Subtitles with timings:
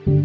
[0.00, 0.18] Grüße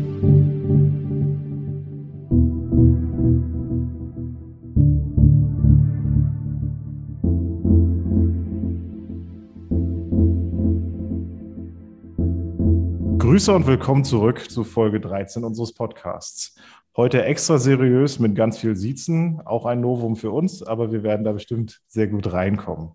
[13.53, 16.55] und willkommen zurück zu Folge 13 unseres Podcasts.
[16.95, 21.25] Heute extra seriös mit ganz viel Siezen, auch ein Novum für uns, aber wir werden
[21.25, 22.91] da bestimmt sehr gut reinkommen.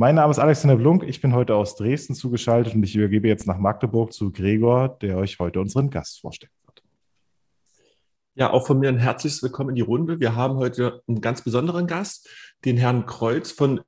[0.00, 3.46] Mein Name ist Alexander Blunk, ich bin heute aus Dresden zugeschaltet und ich übergebe jetzt
[3.46, 6.82] nach Magdeburg zu Gregor, der euch heute unseren Gast vorstellen wird.
[8.34, 10.18] Ja, auch von mir ein herzliches Willkommen in die Runde.
[10.18, 12.30] Wir haben heute einen ganz besonderen Gast,
[12.64, 13.82] den Herrn Kreuz von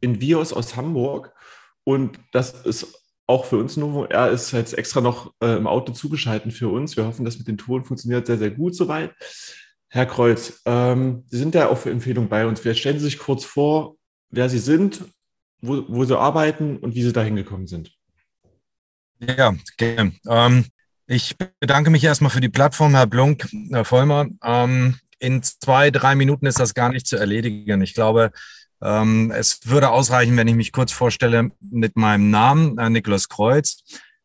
[0.00, 1.34] Invios aus Hamburg.
[1.82, 4.04] Und das ist auch für uns Novo.
[4.04, 6.96] Er ist jetzt extra noch äh, im Auto zugeschaltet für uns.
[6.96, 9.16] Wir hoffen, dass mit dem Ton funktioniert sehr, sehr gut soweit.
[9.88, 12.64] Herr Kreuz, ähm, Sie sind ja auch für Empfehlung bei uns.
[12.64, 13.96] Wir stellen Sie sich kurz vor,
[14.28, 15.02] wer Sie sind,
[15.60, 17.92] wo, wo Sie arbeiten und wie Sie da hingekommen sind.
[19.20, 20.12] Ja, gerne.
[20.26, 20.66] Ähm,
[21.06, 24.26] ich bedanke mich erstmal für die Plattform, Herr Blunk, Herr Vollmer.
[24.42, 27.82] Ähm, in zwei, drei Minuten ist das gar nicht zu erledigen.
[27.82, 28.32] Ich glaube,
[28.82, 33.82] ähm, es würde ausreichen, wenn ich mich kurz vorstelle mit meinem Namen, äh, Niklas Kreuz.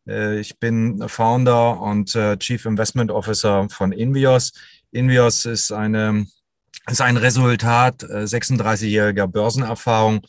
[0.07, 4.53] Äh, ich bin Founder und äh, Chief Investment Officer von Invios.
[4.91, 6.25] Invios ist eine
[6.87, 10.21] ist ein Resultat 36-jähriger äh, Börsenerfahrung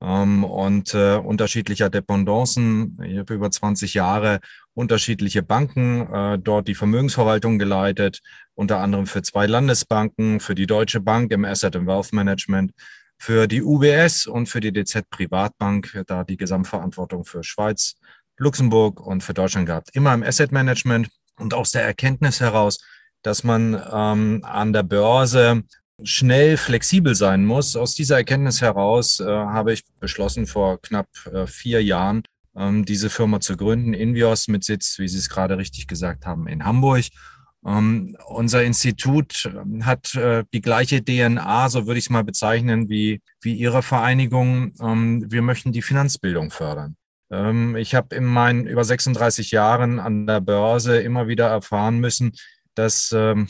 [0.00, 2.98] ähm, und äh, unterschiedlicher Dependancen.
[3.04, 4.40] Ich habe über 20 Jahre
[4.74, 8.20] unterschiedliche Banken, äh, dort die Vermögensverwaltung geleitet,
[8.54, 12.72] unter anderem für zwei Landesbanken, für die Deutsche Bank im Asset and Wealth Management,
[13.18, 17.94] für die UBS und für die DZ Privatbank da die Gesamtverantwortung für Schweiz,
[18.36, 19.90] Luxemburg und für Deutschland gehabt.
[19.94, 22.78] Immer im Asset Management und aus der Erkenntnis heraus,
[23.22, 25.64] dass man ähm, an der Börse
[26.02, 27.76] schnell flexibel sein muss.
[27.76, 32.22] Aus dieser Erkenntnis heraus äh, habe ich beschlossen, vor knapp äh, vier Jahren
[32.56, 36.46] ähm, diese Firma zu gründen, Invios mit Sitz, wie Sie es gerade richtig gesagt haben,
[36.46, 37.04] in Hamburg.
[37.66, 42.88] Ähm, unser Institut ähm, hat äh, die gleiche DNA, so würde ich es mal bezeichnen,
[42.88, 44.72] wie, wie Ihre Vereinigung.
[44.80, 46.96] Ähm, wir möchten die Finanzbildung fördern.
[47.30, 52.32] Ähm, ich habe in meinen über 36 Jahren an der Börse immer wieder erfahren müssen,
[52.74, 53.48] dass ähm,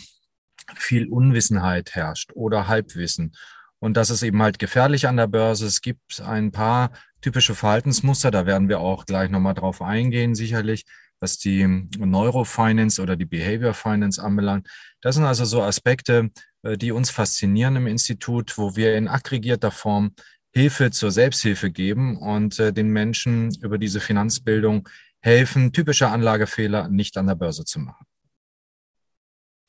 [0.76, 3.32] viel Unwissenheit herrscht oder Halbwissen.
[3.80, 5.66] Und das ist eben halt gefährlich an der Börse.
[5.66, 6.90] Es gibt ein paar
[7.20, 10.84] typische Verhaltensmuster, da werden wir auch gleich nochmal drauf eingehen, sicherlich,
[11.20, 11.66] was die
[11.98, 14.68] Neurofinance oder die Behavior Finance anbelangt.
[15.00, 16.30] Das sind also so Aspekte,
[16.62, 20.14] äh, die uns faszinieren im Institut, wo wir in aggregierter Form
[20.54, 24.88] Hilfe zur Selbsthilfe geben und äh, den Menschen über diese Finanzbildung
[25.20, 28.06] helfen, typische Anlagefehler nicht an der Börse zu machen.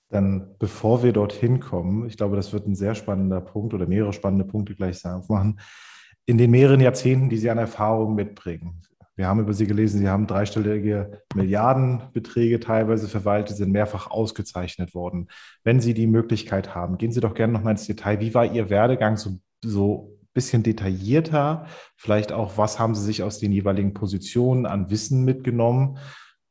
[0.10, 4.14] Dann, bevor wir dorthin kommen, ich glaube, das wird ein sehr spannender Punkt oder mehrere
[4.14, 5.60] spannende Punkte gleich aufmachen.
[6.26, 8.82] In den mehreren Jahrzehnten, die Sie an Erfahrung mitbringen,
[9.20, 15.28] wir haben über Sie gelesen, Sie haben dreistellige Milliardenbeträge teilweise verwaltet, sind mehrfach ausgezeichnet worden.
[15.66, 18.22] Wenn Sie die Möglichkeit haben, gehen Sie doch gerne noch mal ins Detail.
[18.22, 21.66] Wie war Ihr Werdegang so, so ein bisschen detaillierter?
[21.98, 25.98] Vielleicht auch, was haben Sie sich aus den jeweiligen Positionen an Wissen mitgenommen?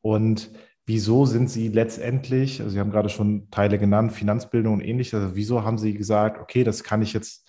[0.02, 0.50] Und
[0.88, 5.36] wieso sind Sie letztendlich, also Sie haben gerade schon Teile genannt, Finanzbildung und ähnliches, also
[5.36, 7.46] wieso haben Sie gesagt, okay, das kann ich jetzt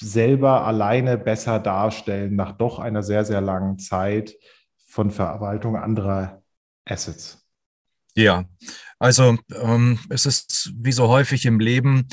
[0.00, 4.36] selber alleine besser darstellen nach doch einer sehr, sehr langen Zeit
[4.86, 6.40] von Verwaltung anderer
[6.84, 7.44] Assets?
[8.14, 8.44] Ja,
[9.00, 12.06] also ähm, es ist wie so häufig im Leben,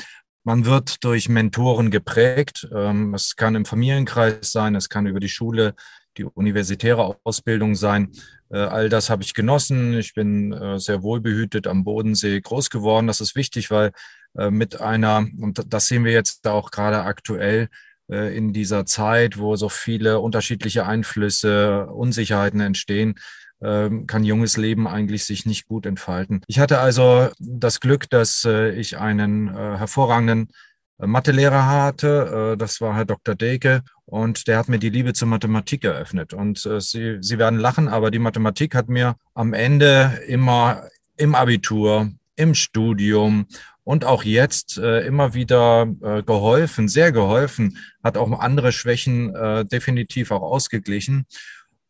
[0.44, 2.68] man wird durch Mentoren geprägt.
[2.72, 5.76] Ähm, es kann im Familienkreis sein, es kann über die Schule,
[6.18, 8.12] die universitäre Ausbildung sein.
[8.56, 9.98] Äh, all das habe ich genossen.
[10.00, 13.08] Ich bin äh, sehr wohlbehütet am Bodensee groß geworden.
[13.08, 13.92] Das ist wichtig, weil
[14.38, 17.70] äh, mit einer, und das sehen wir jetzt auch gerade aktuell
[18.08, 23.16] in dieser Zeit, wo so viele unterschiedliche Einflüsse, Unsicherheiten entstehen,
[23.64, 26.44] ähm, kann junges Leben eigentlich sich nicht gut entfalten.
[26.46, 30.50] Ich hatte also das Glück, dass ich einen hervorragenden
[30.98, 32.56] Mathelehrer hatte.
[32.58, 33.36] Das war Herr Dr.
[33.36, 36.34] Deke und der hat mir die Liebe zur Mathematik eröffnet.
[36.34, 40.84] Und Sie, Sie werden lachen, aber die Mathematik hat mir am Ende immer
[41.18, 43.48] im Abitur, im Studium
[43.86, 49.64] und auch jetzt äh, immer wieder äh, geholfen, sehr geholfen, hat auch andere Schwächen äh,
[49.64, 51.26] definitiv auch ausgeglichen,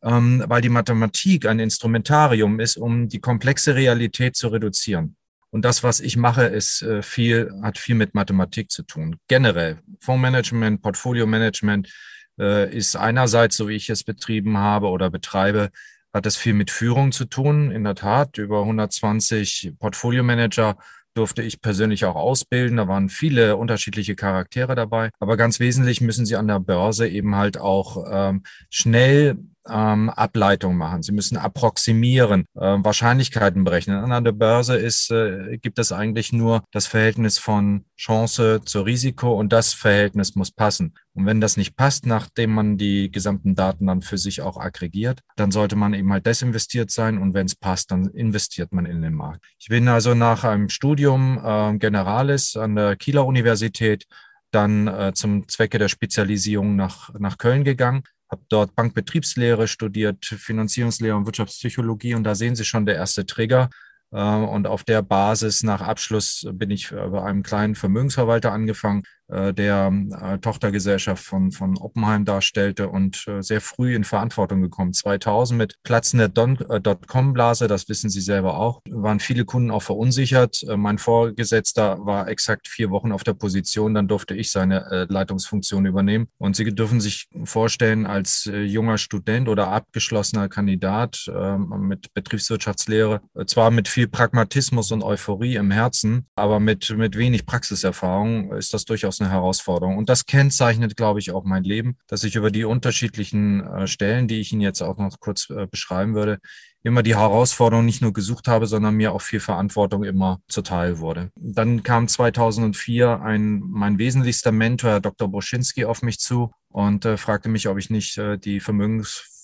[0.04, 5.16] ähm, weil die Mathematik ein Instrumentarium ist, um die komplexe Realität zu reduzieren.
[5.51, 9.18] Und das, was ich mache, ist äh, viel, hat viel mit Mathematik zu tun.
[9.27, 11.94] Generell Fondsmanagement, Portfolio-Management
[12.39, 15.69] äh, ist einerseits, so wie ich es betrieben habe oder betreibe,
[16.13, 17.71] hat es viel mit Führung zu tun.
[17.71, 20.77] In der Tat, über 120 Portfolio-Manager
[21.13, 22.77] durfte ich persönlich auch ausbilden.
[22.77, 25.09] Da waren viele unterschiedliche Charaktere dabei.
[25.19, 29.38] Aber ganz wesentlich müssen sie an der Börse eben halt auch ähm, schnell
[29.69, 31.03] ähm, Ableitungen machen.
[31.03, 34.12] Sie müssen approximieren, äh, Wahrscheinlichkeiten berechnen.
[34.12, 39.33] An der Börse ist, äh, gibt es eigentlich nur das Verhältnis von Chance zu Risiko
[39.33, 40.94] und das Verhältnis muss passen.
[41.13, 45.21] Und wenn das nicht passt, nachdem man die gesamten Daten dann für sich auch aggregiert,
[45.35, 49.01] dann sollte man eben halt desinvestiert sein und wenn es passt, dann investiert man in
[49.01, 49.45] den Markt.
[49.57, 54.06] Ich bin also nach einem Studium äh, Generalis an der Kieler Universität
[54.51, 58.03] dann äh, zum Zwecke der Spezialisierung nach, nach Köln gegangen,
[58.36, 63.70] habe dort Bankbetriebslehre studiert, Finanzierungslehre und Wirtschaftspsychologie und da sehen Sie schon der erste Trigger.
[64.12, 69.25] Äh, und auf der Basis nach Abschluss bin ich bei einem kleinen Vermögensverwalter angefangen, äh,
[69.54, 69.92] der
[70.22, 74.94] äh, Tochtergesellschaft von, von Oppenheim darstellte und äh, sehr früh in Verantwortung gekommen.
[74.94, 80.63] 2000 mit platzender Dotcom-Blase, das wissen Sie selber auch, waren viele Kunden auch verunsichert.
[80.75, 86.27] Mein Vorgesetzter war exakt vier Wochen auf der Position, dann durfte ich seine Leitungsfunktion übernehmen.
[86.38, 93.72] Und Sie dürfen sich vorstellen, als junger Student oder abgeschlossener Kandidat ähm, mit Betriebswirtschaftslehre, zwar
[93.72, 99.14] mit viel Pragmatismus und Euphorie im Herzen, aber mit, mit wenig Praxiserfahrung ist das durchaus
[99.15, 99.97] durchaus eine Herausforderung.
[99.97, 104.27] Und das kennzeichnet, glaube ich, auch mein Leben, dass ich über die unterschiedlichen äh, Stellen,
[104.27, 106.39] die ich Ihnen jetzt auch noch kurz äh, beschreiben würde,
[106.83, 111.31] immer die Herausforderung nicht nur gesucht habe, sondern mir auch viel Verantwortung immer zuteil wurde.
[111.35, 115.27] Dann kam 2004 ein, mein wesentlichster Mentor, Dr.
[115.27, 118.59] Boschinski, auf mich zu und äh, fragte mich, ob ich nicht äh, die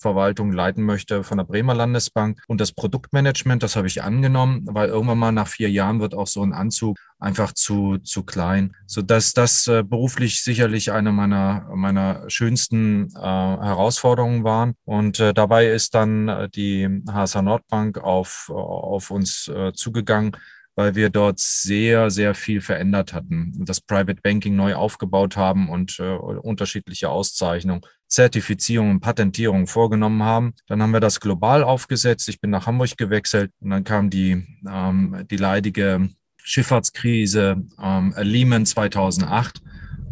[0.02, 3.62] Vermögensverwaltung leiten möchte von der Bremer Landesbank und das Produktmanagement.
[3.62, 6.98] Das habe ich angenommen, weil irgendwann mal nach vier Jahren wird auch so ein Anzug
[7.18, 14.42] einfach zu, zu klein, sodass das äh, beruflich sicherlich eine meiner, meiner schönsten äh, Herausforderungen
[14.44, 14.74] waren.
[14.84, 20.36] Und äh, dabei ist dann äh, die HSH Nordbank auf, auf uns äh, zugegangen
[20.74, 25.98] weil wir dort sehr, sehr viel verändert hatten, das Private Banking neu aufgebaut haben und
[25.98, 27.82] äh, unterschiedliche Auszeichnungen,
[28.12, 30.52] Zertifizierungen, Patentierungen vorgenommen haben.
[30.66, 32.28] Dann haben wir das global aufgesetzt.
[32.28, 38.66] Ich bin nach Hamburg gewechselt und dann kam die, ähm, die leidige Schifffahrtskrise ähm, Lehman
[38.66, 39.62] 2008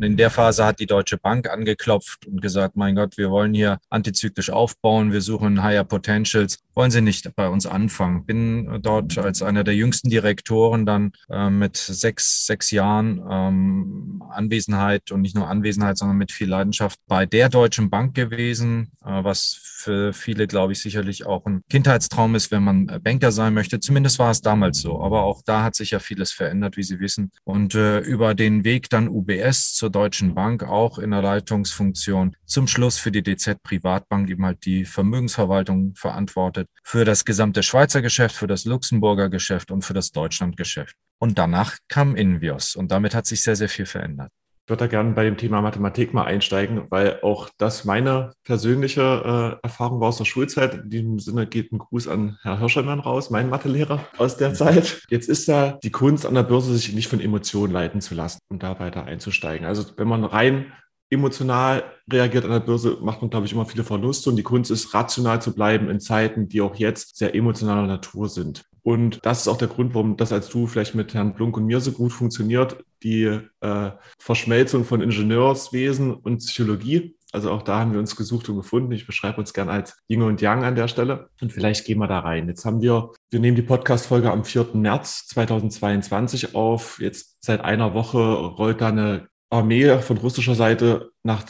[0.01, 3.53] und in der Phase hat die Deutsche Bank angeklopft und gesagt, mein Gott, wir wollen
[3.53, 6.59] hier antizyklisch aufbauen, wir suchen Higher Potentials.
[6.81, 8.25] Wollen Sie nicht bei uns anfangen?
[8.25, 15.13] Bin dort als einer der jüngsten Direktoren dann äh, mit sechs, sechs Jahren ähm, Anwesenheit
[15.13, 19.61] und nicht nur Anwesenheit, sondern mit viel Leidenschaft bei der Deutschen Bank gewesen, äh, was
[19.81, 23.79] für viele, glaube ich, sicherlich auch ein Kindheitstraum ist, wenn man Banker sein möchte.
[23.81, 25.03] Zumindest war es damals so.
[25.03, 27.31] Aber auch da hat sich ja vieles verändert, wie Sie wissen.
[27.45, 32.37] Und äh, über den Weg dann UBS zur Deutschen Bank auch in der Leitungsfunktion.
[32.47, 36.70] Zum Schluss für die DZ Privatbank eben halt die Vermögensverwaltung verantwortet.
[36.83, 40.97] Für das gesamte Schweizer Geschäft, für das Luxemburger Geschäft und für das Deutschlandgeschäft.
[41.19, 44.33] Und danach kam Invios und damit hat sich sehr, sehr viel verändert.
[44.65, 49.59] Ich würde da gerne bei dem Thema Mathematik mal einsteigen, weil auch das meine persönliche
[49.61, 50.75] äh, Erfahrung war aus der Schulzeit.
[50.75, 55.03] In diesem Sinne geht ein Gruß an Herr Hirschermann raus, mein Mathelehrer aus der Zeit.
[55.11, 58.39] Jetzt ist da die Kunst an der Börse, sich nicht von Emotionen leiten zu lassen
[58.49, 59.67] und da weiter einzusteigen.
[59.67, 60.73] Also wenn man rein
[61.11, 64.31] emotional reagiert an der Börse, macht man, glaube ich, immer viele Verluste.
[64.31, 68.29] Und die Kunst ist, rational zu bleiben in Zeiten, die auch jetzt sehr emotionaler Natur
[68.29, 68.65] sind.
[68.83, 71.67] Und das ist auch der Grund, warum das als du vielleicht mit Herrn Blunk und
[71.67, 77.17] mir so gut funktioniert, die äh, Verschmelzung von Ingenieurswesen und Psychologie.
[77.33, 78.91] Also auch da haben wir uns gesucht und gefunden.
[78.93, 81.29] Ich beschreibe uns gern als Yin und Yang an der Stelle.
[81.41, 82.49] Und vielleicht gehen wir da rein.
[82.49, 84.69] Jetzt haben wir, wir nehmen die Podcast-Folge am 4.
[84.75, 87.01] März 2022 auf.
[87.01, 91.45] Jetzt seit einer Woche rollt da eine Armee von russischer Seite nach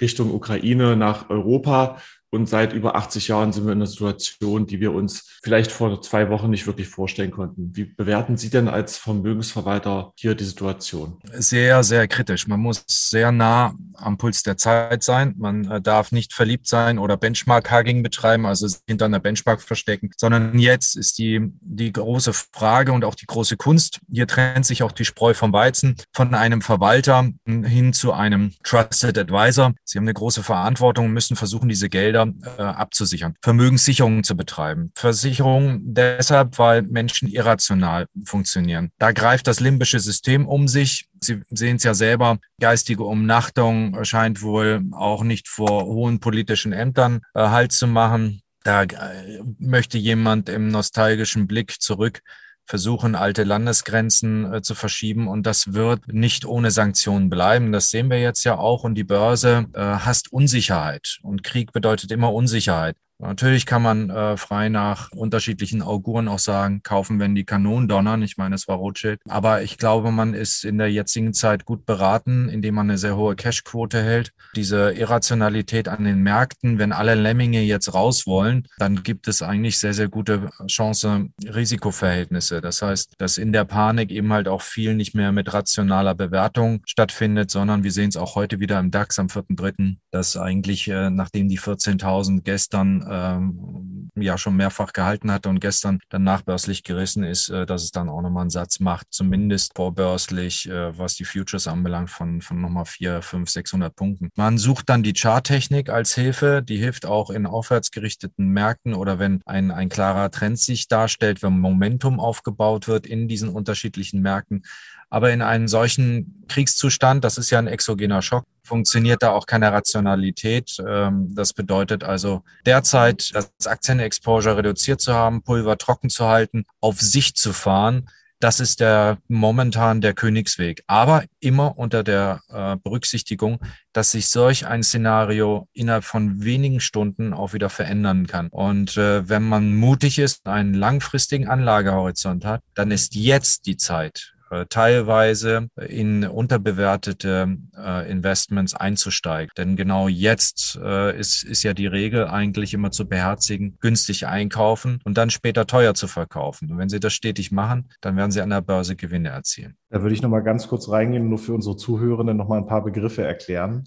[0.00, 1.98] Richtung Ukraine, nach Europa.
[2.28, 6.02] Und seit über 80 Jahren sind wir in einer Situation, die wir uns vielleicht vor
[6.02, 7.70] zwei Wochen nicht wirklich vorstellen konnten.
[7.74, 11.18] Wie bewerten Sie denn als Vermögensverwalter hier die Situation?
[11.32, 12.46] Sehr, sehr kritisch.
[12.48, 15.34] Man muss sehr nah am Puls der Zeit sein.
[15.38, 20.58] Man äh, darf nicht verliebt sein oder Benchmark-Hugging betreiben, also hinter einer Benchmark verstecken, sondern
[20.58, 24.00] jetzt ist die, die große Frage und auch die große Kunst.
[24.10, 29.18] Hier trennt sich auch die Spreu vom Weizen von einem Verwalter hin zu einem Trusted
[29.18, 29.74] Advisor.
[29.84, 34.92] Sie haben eine große Verantwortung und müssen versuchen, diese Gelder äh, abzusichern, Vermögenssicherungen zu betreiben.
[34.94, 38.90] Versicherungen deshalb, weil Menschen irrational funktionieren.
[38.98, 41.08] Da greift das limbische System um sich.
[41.20, 47.20] Sie sehen es ja selber, geistige Umnachtung scheint wohl auch nicht vor hohen politischen Ämtern
[47.34, 48.42] äh, Halt zu machen.
[48.64, 52.20] Da äh, möchte jemand im nostalgischen Blick zurück
[52.66, 55.28] versuchen, alte Landesgrenzen äh, zu verschieben.
[55.28, 57.72] Und das wird nicht ohne Sanktionen bleiben.
[57.72, 58.84] Das sehen wir jetzt ja auch.
[58.84, 61.18] Und die Börse äh, hasst Unsicherheit.
[61.22, 62.96] Und Krieg bedeutet immer Unsicherheit.
[63.18, 68.22] Natürlich kann man äh, frei nach unterschiedlichen Auguren auch sagen, kaufen, wenn die Kanonen donnern.
[68.22, 69.20] Ich meine, es war Rothschild.
[69.26, 73.16] Aber ich glaube, man ist in der jetzigen Zeit gut beraten, indem man eine sehr
[73.16, 74.32] hohe Cashquote hält.
[74.54, 79.78] Diese Irrationalität an den Märkten, wenn alle Lemminge jetzt raus wollen, dann gibt es eigentlich
[79.78, 82.60] sehr, sehr gute Chance-Risikoverhältnisse.
[82.60, 86.82] Das heißt, dass in der Panik eben halt auch viel nicht mehr mit rationaler Bewertung
[86.84, 91.08] stattfindet, sondern wir sehen es auch heute wieder im DAX am 4.3., dass eigentlich, äh,
[91.08, 97.24] nachdem die 14.000 gestern ähm, ja schon mehrfach gehalten hatte und gestern dann nachbörslich gerissen
[97.24, 101.24] ist, äh, dass es dann auch nochmal einen Satz macht, zumindest vorbörslich, äh, was die
[101.24, 104.30] Futures anbelangt, von, von nochmal 4, 5, 600 Punkten.
[104.36, 109.18] Man sucht dann die Charttechnik als Hilfe, die hilft auch in aufwärts gerichteten Märkten oder
[109.18, 114.62] wenn ein, ein klarer Trend sich darstellt, wenn Momentum aufgebaut wird in diesen unterschiedlichen Märkten.
[115.08, 119.72] Aber in einem solchen Kriegszustand, das ist ja ein exogener Schock, funktioniert da auch keine
[119.72, 120.76] Rationalität.
[120.86, 127.00] Ähm, das bedeutet also derzeit das Aktienexposure reduziert zu haben, Pulver trocken zu halten, auf
[127.00, 128.08] sich zu fahren.
[128.38, 130.82] Das ist der momentan der Königsweg.
[130.86, 133.60] Aber immer unter der äh, Berücksichtigung,
[133.94, 138.48] dass sich solch ein Szenario innerhalb von wenigen Stunden auch wieder verändern kann.
[138.48, 144.34] Und äh, wenn man mutig ist, einen langfristigen Anlagehorizont hat, dann ist jetzt die Zeit,
[144.68, 149.50] teilweise in unterbewertete äh, Investments einzusteigen.
[149.56, 155.00] Denn genau jetzt äh, ist, ist ja die Regel eigentlich immer zu beherzigen, günstig einkaufen
[155.04, 156.70] und dann später teuer zu verkaufen.
[156.70, 159.76] Und wenn Sie das stetig machen, dann werden Sie an der Börse Gewinne erzielen.
[159.90, 162.66] Da würde ich noch mal ganz kurz reingehen nur für unsere Zuhörenden noch mal ein
[162.66, 163.84] paar Begriffe erklären.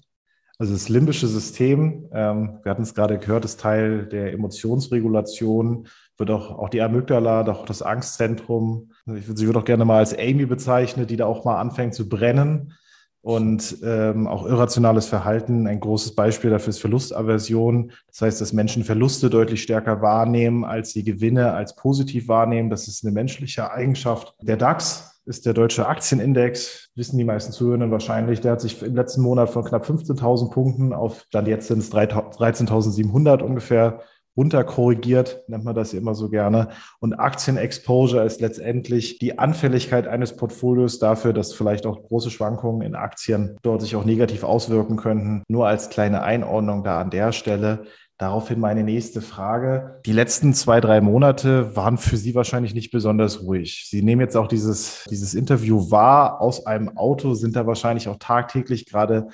[0.58, 5.86] Also das limbische System, ähm, wir hatten es gerade gehört, ist Teil der Emotionsregulation,
[6.20, 8.92] wird auch, auch die Amygdala, auch das Angstzentrum.
[9.06, 11.94] Ich würde sie würde auch gerne mal als Amy bezeichnen, die da auch mal anfängt
[11.94, 12.74] zu brennen.
[13.22, 17.92] Und ähm, auch irrationales Verhalten, ein großes Beispiel dafür ist Verlustaversion.
[18.06, 22.70] Das heißt, dass Menschen Verluste deutlich stärker wahrnehmen, als sie Gewinne als positiv wahrnehmen.
[22.70, 24.34] Das ist eine menschliche Eigenschaft.
[24.40, 28.40] Der DAX ist der deutsche Aktienindex, wissen die meisten Zuhörenden wahrscheinlich.
[28.40, 31.92] Der hat sich im letzten Monat von knapp 15.000 Punkten auf, dann jetzt sind es
[31.92, 34.00] 13.700 ungefähr,
[34.36, 36.68] runterkorrigiert, nennt man das immer so gerne.
[37.00, 42.94] Und Aktienexposure ist letztendlich die Anfälligkeit eines Portfolios dafür, dass vielleicht auch große Schwankungen in
[42.94, 45.42] Aktien dort sich auch negativ auswirken könnten.
[45.48, 47.84] Nur als kleine Einordnung da an der Stelle.
[48.20, 49.98] Daraufhin meine nächste Frage.
[50.04, 53.86] Die letzten zwei, drei Monate waren für Sie wahrscheinlich nicht besonders ruhig.
[53.88, 58.18] Sie nehmen jetzt auch dieses, dieses Interview wahr aus einem Auto, sind da wahrscheinlich auch
[58.18, 59.28] tagtäglich gerade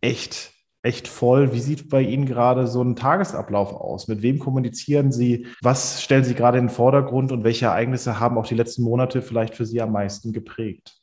[0.00, 0.49] echt,
[0.82, 1.52] echt voll.
[1.52, 4.08] Wie sieht bei Ihnen gerade so ein Tagesablauf aus?
[4.08, 5.46] Mit wem kommunizieren Sie?
[5.62, 9.22] Was stellen Sie gerade in den Vordergrund und welche Ereignisse haben auch die letzten Monate
[9.22, 10.96] vielleicht für Sie am meisten geprägt?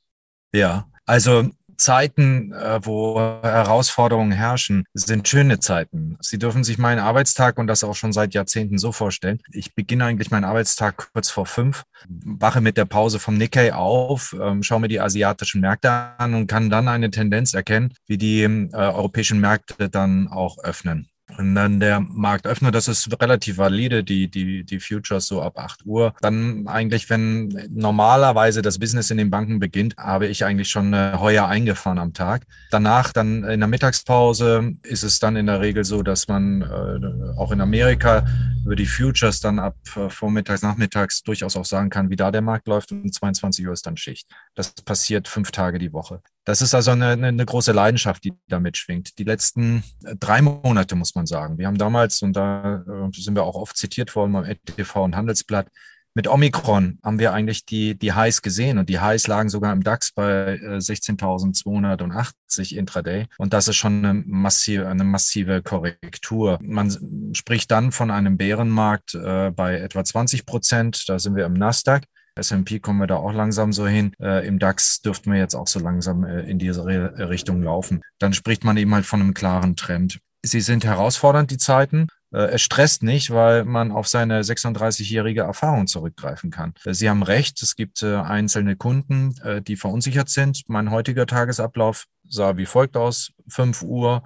[0.54, 6.18] Ja, also Zeiten, äh, wo Herausforderungen herrschen, sind schöne Zeiten.
[6.22, 9.40] Sie dürfen sich meinen Arbeitstag und das auch schon seit Jahrzehnten so vorstellen.
[9.52, 14.36] Ich beginne eigentlich meinen Arbeitstag kurz vor fünf, wache mit der Pause vom Nikkei auf,
[14.40, 18.42] ähm, schaue mir die asiatischen Märkte an und kann dann eine Tendenz erkennen, wie die
[18.44, 21.10] äh, europäischen Märkte dann auch öffnen.
[21.38, 25.86] Und dann der Marktöffner, das ist relativ valide, die, die, die Futures so ab 8
[25.86, 26.14] Uhr.
[26.22, 31.18] Dann eigentlich, wenn normalerweise das Business in den Banken beginnt, habe ich eigentlich schon äh,
[31.18, 32.44] heuer eingefahren am Tag.
[32.72, 37.38] Danach, dann in der Mittagspause, ist es dann in der Regel so, dass man äh,
[37.38, 38.26] auch in Amerika
[38.64, 42.42] über die Futures dann ab äh, vormittags, nachmittags durchaus auch sagen kann, wie da der
[42.42, 42.92] Markt läuft.
[42.94, 44.28] Und 22 Uhr ist dann Schicht.
[44.56, 46.22] Das passiert fünf Tage die Woche.
[46.48, 49.20] Das ist also eine, eine große Leidenschaft, die da mitschwingt.
[49.20, 51.58] Die letzten äh, drei Monate, muss man sagen.
[51.58, 55.18] Wir haben damals, und da äh, sind wir auch oft zitiert worden beim ETV und
[55.18, 55.68] Handelsblatt,
[56.14, 59.84] mit Omikron haben wir eigentlich die, die Highs gesehen und die Highs lagen sogar im
[59.84, 63.28] DAX bei 16.280 äh, intraday.
[63.38, 66.60] Und das ist schon eine massive, eine massive Korrektur.
[66.62, 71.10] Man spricht dann von einem Bärenmarkt bei etwa 20 Prozent.
[71.10, 72.04] Da sind wir im Nasdaq.
[72.38, 74.14] S&P kommen wir da auch langsam so hin.
[74.20, 78.02] Äh, Im DAX dürften wir jetzt auch so langsam äh, in diese Richtung laufen.
[78.20, 80.20] Dann spricht man eben halt von einem klaren Trend.
[80.44, 82.08] Sie sind herausfordernd, die Zeiten.
[82.34, 86.74] Äh, es stresst nicht, weil man auf seine 36-jährige Erfahrung zurückgreifen kann.
[86.86, 89.36] Äh, Sie haben recht, es gibt äh, einzelne Kunden,
[89.68, 90.64] die verunsichert sind.
[90.68, 93.32] Mein heutiger Tagesablauf sah wie folgt aus.
[93.50, 94.24] 5 Uhr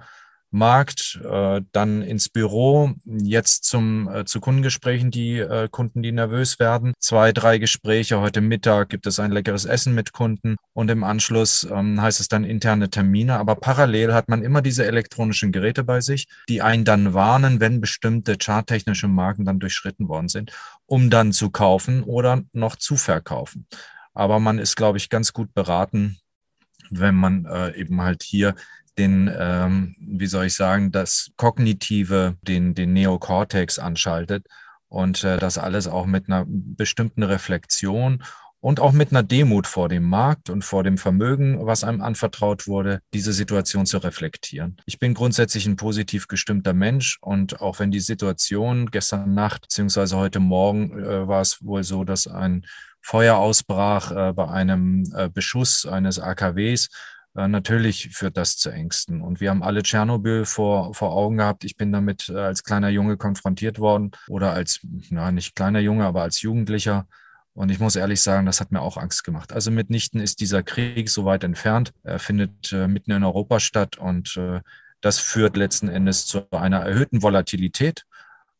[0.52, 6.58] Markt, äh, dann ins Büro, jetzt zum, äh, zu Kundengesprächen, die äh, Kunden, die nervös
[6.58, 6.92] werden.
[6.98, 8.20] Zwei, drei Gespräche.
[8.20, 12.28] Heute Mittag gibt es ein leckeres Essen mit Kunden und im Anschluss ähm, heißt es
[12.28, 13.38] dann interne Termine.
[13.38, 17.80] Aber parallel hat man immer diese elektronischen Geräte bei sich, die einen dann warnen, wenn
[17.80, 20.52] bestimmte charttechnische Marken dann durchschritten worden sind,
[20.84, 23.66] um dann zu kaufen oder noch zu verkaufen.
[24.12, 26.18] Aber man ist, glaube ich, ganz gut beraten,
[26.90, 28.54] wenn man eben halt hier
[28.98, 34.46] den, ähm, wie soll ich sagen, das Kognitive, den, den Neokortex anschaltet
[34.88, 38.22] und äh, das alles auch mit einer bestimmten Reflexion
[38.62, 42.68] und auch mit einer Demut vor dem Markt und vor dem Vermögen, was einem anvertraut
[42.68, 44.76] wurde, diese Situation zu reflektieren.
[44.86, 50.16] Ich bin grundsätzlich ein positiv gestimmter Mensch und auch wenn die Situation gestern Nacht beziehungsweise
[50.16, 52.64] heute Morgen äh, war es wohl so, dass ein
[53.00, 56.88] Feuer ausbrach äh, bei einem äh, Beschuss eines AKWs,
[57.34, 59.22] natürlich führt das zu Ängsten.
[59.22, 61.64] Und wir haben alle Tschernobyl vor, vor Augen gehabt.
[61.64, 66.04] Ich bin damit äh, als kleiner Junge konfrontiert worden oder als, na, nicht kleiner Junge,
[66.04, 67.06] aber als Jugendlicher.
[67.54, 69.52] Und ich muss ehrlich sagen, das hat mir auch Angst gemacht.
[69.52, 71.92] Also mitnichten ist dieser Krieg so weit entfernt.
[72.02, 74.60] Er findet äh, mitten in Europa statt und äh,
[75.00, 78.06] das führt letzten Endes zu einer erhöhten Volatilität,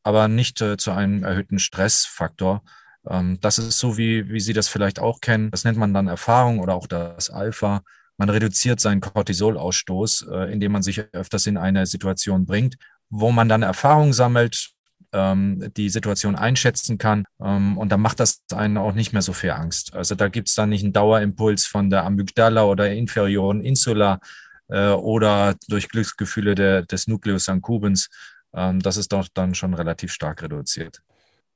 [0.02, 2.62] aber nicht äh, zu einem erhöhten Stressfaktor.
[3.09, 5.50] Ähm, das ist so, wie, wie Sie das vielleicht auch kennen.
[5.50, 7.83] Das nennt man dann Erfahrung oder auch das Alpha.
[8.19, 12.76] Man reduziert seinen Cortisolausstoß, äh, indem man sich öfters in eine Situation bringt,
[13.11, 14.73] wo man dann Erfahrung sammelt,
[15.12, 17.25] ähm, die Situation einschätzen kann.
[17.40, 19.95] Ähm, und dann macht das einen auch nicht mehr so viel Angst.
[19.95, 24.21] Also da gibt es dann nicht einen Dauerimpuls von der Amygdala oder inferioren Insula
[24.69, 28.09] äh, oder durch Glücksgefühle der, des Nucleus accumbens.
[28.54, 31.02] Ähm, das ist doch dann schon relativ stark reduziert.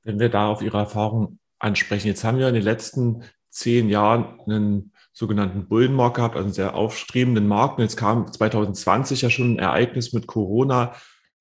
[0.03, 4.39] Wenn wir da auf Ihre Erfahrung ansprechen, jetzt haben wir in den letzten zehn Jahren
[4.41, 7.79] einen sogenannten Bullenmarkt gehabt, also einen sehr aufstrebenden Markt.
[7.79, 10.93] Und jetzt kam 2020 ja schon ein Ereignis mit Corona,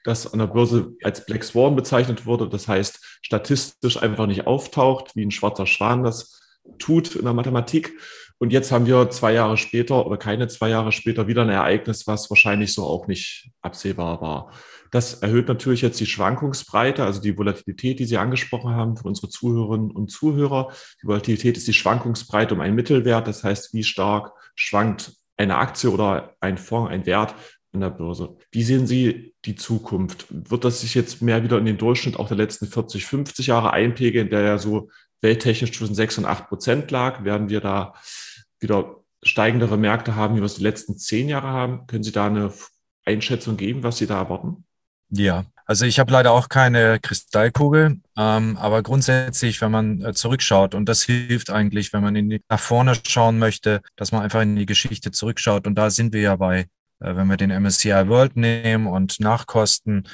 [0.03, 2.49] das an der Börse als Black Swan bezeichnet wurde.
[2.49, 6.41] Das heißt, statistisch einfach nicht auftaucht, wie ein schwarzer Schwan das
[6.79, 7.93] tut in der Mathematik.
[8.39, 12.07] Und jetzt haben wir zwei Jahre später oder keine zwei Jahre später wieder ein Ereignis,
[12.07, 14.53] was wahrscheinlich so auch nicht absehbar war.
[14.91, 19.29] Das erhöht natürlich jetzt die Schwankungsbreite, also die Volatilität, die Sie angesprochen haben für unsere
[19.29, 20.73] Zuhörerinnen und Zuhörer.
[21.03, 25.91] Die Volatilität ist die Schwankungsbreite um einen Mittelwert, das heißt, wie stark schwankt eine Aktie
[25.91, 27.35] oder ein Fonds, ein Wert
[27.73, 28.37] an der Börse.
[28.51, 30.27] Wie sehen Sie die Zukunft?
[30.31, 33.73] Wird das sich jetzt mehr wieder in den Durchschnitt auch der letzten 40, 50 Jahre
[33.73, 34.91] einpegeln, der ja so
[35.21, 37.25] welttechnisch zwischen 6 und 8 Prozent lag?
[37.25, 37.95] Werden wir da
[38.61, 41.87] wieder steigendere Märkte haben, wie wir es die letzten zehn Jahre haben?
[41.87, 42.53] Können Sie da eine
[43.05, 44.65] Einschätzung geben, was Sie da erwarten?
[45.11, 50.75] Ja, also ich habe leider auch keine Kristallkugel, ähm, aber grundsätzlich, wenn man äh, zurückschaut,
[50.75, 54.57] und das hilft eigentlich, wenn man die, nach vorne schauen möchte, dass man einfach in
[54.57, 55.67] die Geschichte zurückschaut.
[55.67, 56.67] Und da sind wir ja bei
[57.01, 60.09] äh, wenn wir den MSCI World nehmen und Nachkosten,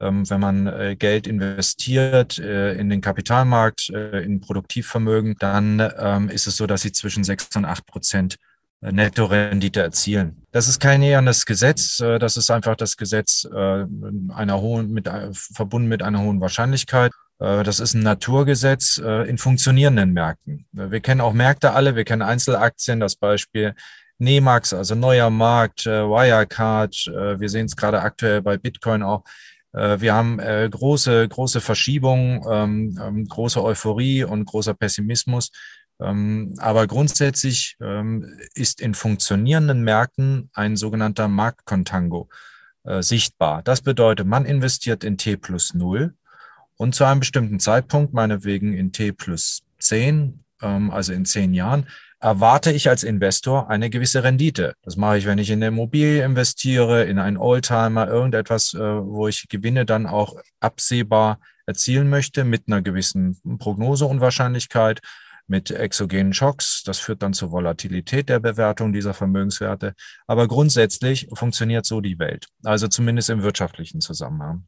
[0.00, 6.46] ähm, wenn man äh, Geld investiert äh, in den Kapitalmarkt, in Produktivvermögen, dann ähm, ist
[6.46, 8.36] es so, dass sie zwischen sechs und acht Prozent
[8.80, 10.42] Netto-Rendite erzielen.
[10.52, 16.02] Das ist kein näherndes Gesetz, das ist einfach das Gesetz einer hohen, mit, verbunden mit
[16.02, 17.12] einer hohen Wahrscheinlichkeit.
[17.38, 20.66] Das ist ein Naturgesetz in funktionierenden Märkten.
[20.72, 23.74] Wir kennen auch Märkte alle, wir kennen Einzelaktien, das Beispiel
[24.18, 29.24] Nemax, also neuer Markt, äh, Wirecard, äh, wir sehen es gerade aktuell bei Bitcoin auch.
[29.72, 35.50] Äh, wir haben äh, große, große Verschiebungen, ähm, ähm, große Euphorie und großer Pessimismus.
[36.00, 42.28] Ähm, aber grundsätzlich ähm, ist in funktionierenden Märkten ein sogenannter Marktkontango
[42.84, 43.62] äh, sichtbar.
[43.62, 46.14] Das bedeutet, man investiert in T plus null
[46.76, 51.86] und zu einem bestimmten Zeitpunkt, meinetwegen in T plus zehn, ähm, also in zehn Jahren,
[52.20, 54.74] erwarte ich als Investor eine gewisse Rendite.
[54.82, 59.28] Das mache ich, wenn ich in eine Immobilie investiere, in einen Oldtimer, irgendetwas, äh, wo
[59.28, 65.00] ich Gewinne dann auch absehbar erzielen möchte mit einer gewissen Prognoseunwahrscheinlichkeit,
[65.46, 66.82] mit exogenen Schocks.
[66.84, 69.94] Das führt dann zur Volatilität der Bewertung dieser Vermögenswerte.
[70.26, 74.66] Aber grundsätzlich funktioniert so die Welt, also zumindest im wirtschaftlichen Zusammenhang.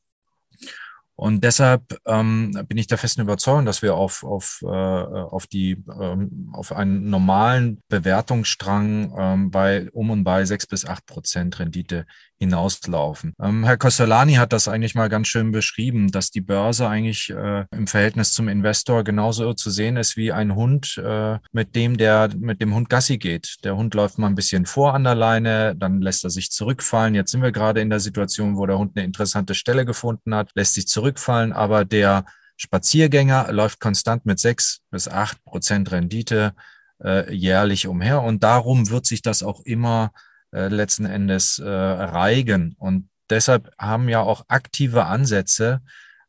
[1.20, 5.82] Und deshalb ähm, bin ich der festen Überzeugung, dass wir auf, auf, äh, auf, die,
[6.00, 12.06] ähm, auf einen normalen Bewertungsstrang ähm, bei um und bei sechs bis acht Prozent Rendite
[12.38, 13.34] hinauslaufen.
[13.40, 17.64] Ähm, Herr Costellani hat das eigentlich mal ganz schön beschrieben, dass die Börse eigentlich äh,
[17.72, 22.30] im Verhältnis zum Investor genauso zu sehen ist wie ein Hund, äh, mit dem der
[22.38, 23.56] mit dem Hund Gassi geht.
[23.64, 27.14] Der Hund läuft mal ein bisschen vor an der Leine, dann lässt er sich zurückfallen.
[27.14, 30.50] Jetzt sind wir gerade in der Situation, wo der Hund eine interessante Stelle gefunden hat,
[30.54, 32.24] lässt sich zurückfallen, aber der
[32.56, 36.54] Spaziergänger läuft konstant mit sechs bis acht Prozent Rendite
[37.02, 40.12] äh, jährlich umher und darum wird sich das auch immer
[40.52, 42.74] äh, letzten Endes äh, reigen.
[42.78, 45.80] Und deshalb haben ja auch aktive Ansätze,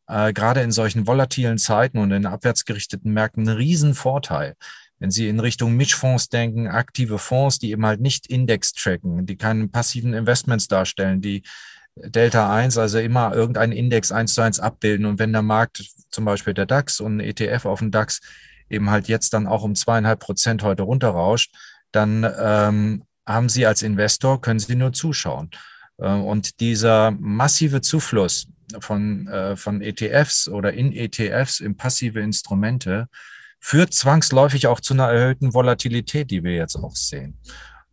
[0.08, 4.56] äh, gerade in solchen volatilen Zeiten und in abwärtsgerichteten Märkten, einen riesen Vorteil.
[5.00, 9.38] Wenn Sie in Richtung Mischfonds denken, aktive Fonds, die eben halt nicht Index tracken, die
[9.38, 11.44] keinen passiven Investments darstellen, die
[11.96, 15.06] Delta 1, also immer irgendeinen Index eins zu eins abbilden.
[15.06, 18.22] Und wenn der Markt, zum Beispiel der DAX und ein ETF auf dem DAX,
[18.70, 21.56] eben halt jetzt dann auch um zweieinhalb Prozent heute runterrauscht,
[21.92, 25.52] dann ähm, haben Sie als Investor, können Sie nur zuschauen.
[25.98, 28.48] Äh, und dieser massive Zufluss
[28.80, 33.08] von, äh, von ETFs oder in ETFs in passive Instrumente
[33.60, 37.38] führt zwangsläufig auch zu einer erhöhten Volatilität, die wir jetzt auch sehen.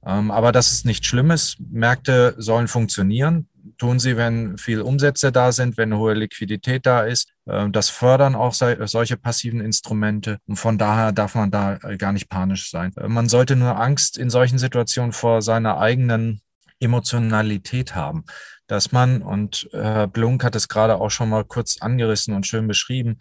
[0.07, 1.57] Ähm, aber das ist nichts Schlimmes.
[1.59, 3.49] Märkte sollen funktionieren.
[3.77, 7.29] Tun sie, wenn viel Umsätze da sind, wenn hohe Liquidität da ist.
[7.49, 10.39] Ähm, das fördern auch solche passiven Instrumente.
[10.47, 12.93] Und von daher darf man da äh, gar nicht panisch sein.
[12.97, 16.41] Äh, man sollte nur Angst in solchen Situationen vor seiner eigenen
[16.79, 18.25] Emotionalität haben,
[18.69, 22.69] dass man, und Herr Blunk hat es gerade auch schon mal kurz angerissen und schön
[22.69, 23.19] beschrieben,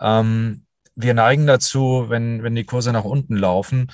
[0.00, 3.92] ähm, wir neigen dazu, wenn, wenn die Kurse nach unten laufen, äh,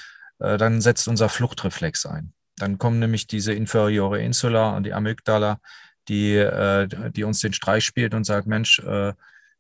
[0.59, 2.33] dann setzt unser Fluchtreflex ein.
[2.57, 5.61] Dann kommen nämlich diese inferiore Insula und die Amygdala,
[6.09, 9.13] die, äh, die uns den Streich spielt und sagt, Mensch, äh,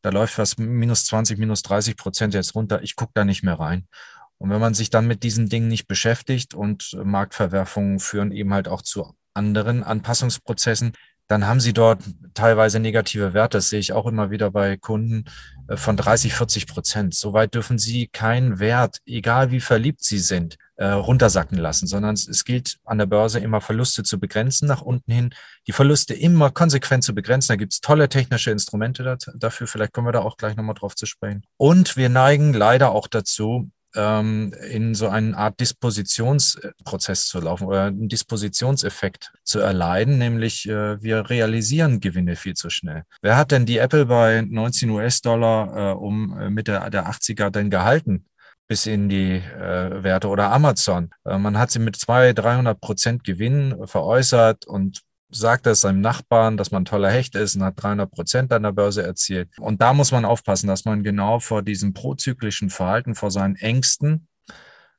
[0.02, 3.58] da läuft was minus 20, minus 30 Prozent jetzt runter, ich gucke da nicht mehr
[3.58, 3.86] rein.
[4.38, 8.66] Und wenn man sich dann mit diesen Dingen nicht beschäftigt und Marktverwerfungen führen eben halt
[8.66, 10.92] auch zu anderen Anpassungsprozessen,
[11.28, 12.02] dann haben sie dort
[12.34, 13.58] teilweise negative Werte.
[13.58, 15.24] Das sehe ich auch immer wieder bei Kunden
[15.68, 17.14] äh, von 30, 40 Prozent.
[17.14, 22.44] Soweit dürfen sie keinen Wert, egal wie verliebt sie sind, äh, runtersacken lassen, sondern es
[22.44, 25.30] gilt an der Börse immer Verluste zu begrenzen nach unten hin,
[25.68, 27.52] die Verluste immer konsequent zu begrenzen.
[27.52, 29.68] Da gibt es tolle technische Instrumente dafür.
[29.68, 31.44] Vielleicht kommen wir da auch gleich nochmal drauf zu sprechen.
[31.56, 37.84] Und wir neigen leider auch dazu, ähm, in so eine Art Dispositionsprozess zu laufen oder
[37.84, 43.04] einen Dispositionseffekt zu erleiden, nämlich äh, wir realisieren Gewinne viel zu schnell.
[43.20, 47.70] Wer hat denn die Apple bei 19 US-Dollar äh, um äh, Mitte der 80er denn
[47.70, 48.24] gehalten?
[48.72, 51.10] Bis in die äh, Werte oder Amazon.
[51.26, 56.56] Äh, man hat sie mit 200, 300 Prozent Gewinn veräußert und sagt es seinem Nachbarn,
[56.56, 59.50] dass man ein toller Hecht ist und hat 300 Prozent an der Börse erzielt.
[59.58, 64.26] Und da muss man aufpassen, dass man genau vor diesem prozyklischen Verhalten, vor seinen Ängsten,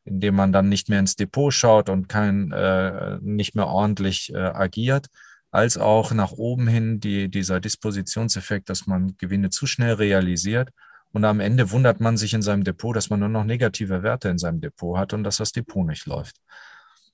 [0.06, 4.38] indem man dann nicht mehr ins Depot schaut und kein, äh, nicht mehr ordentlich äh,
[4.38, 5.08] agiert,
[5.50, 10.70] als auch nach oben hin die, dieser Dispositionseffekt, dass man Gewinne zu schnell realisiert.
[11.14, 14.30] Und am Ende wundert man sich in seinem Depot, dass man nur noch negative Werte
[14.30, 16.36] in seinem Depot hat und dass das Depot nicht läuft.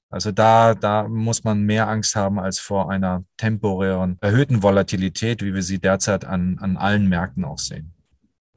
[0.10, 5.54] Also da, da muss man mehr Angst haben als vor einer temporären erhöhten Volatilität, wie
[5.54, 7.94] wir sie derzeit an, an allen Märkten auch sehen.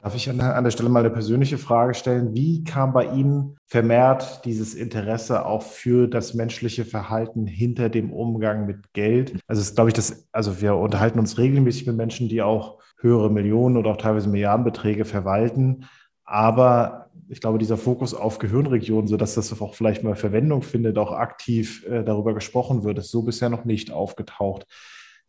[0.03, 2.35] Darf ich an der, an der Stelle mal eine persönliche Frage stellen?
[2.35, 8.67] Wie kam bei Ihnen vermehrt dieses Interesse auch für das menschliche Verhalten hinter dem Umgang
[8.67, 9.39] mit Geld?
[9.47, 13.31] Also ist, glaube ich, das, also wir unterhalten uns regelmäßig mit Menschen, die auch höhere
[13.31, 15.85] Millionen oder auch teilweise Milliardenbeträge verwalten.
[16.25, 21.13] Aber ich glaube, dieser Fokus auf Gehirnregionen, sodass das auch vielleicht mal Verwendung findet, auch
[21.13, 24.67] aktiv äh, darüber gesprochen wird, ist so bisher noch nicht aufgetaucht.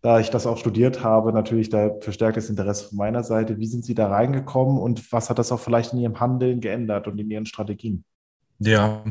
[0.03, 3.57] Da ich das auch studiert habe, natürlich da verstärktes Interesse von meiner Seite.
[3.57, 7.07] Wie sind Sie da reingekommen und was hat das auch vielleicht in Ihrem Handeln geändert
[7.07, 8.03] und in Ihren Strategien?
[8.59, 9.05] Ja,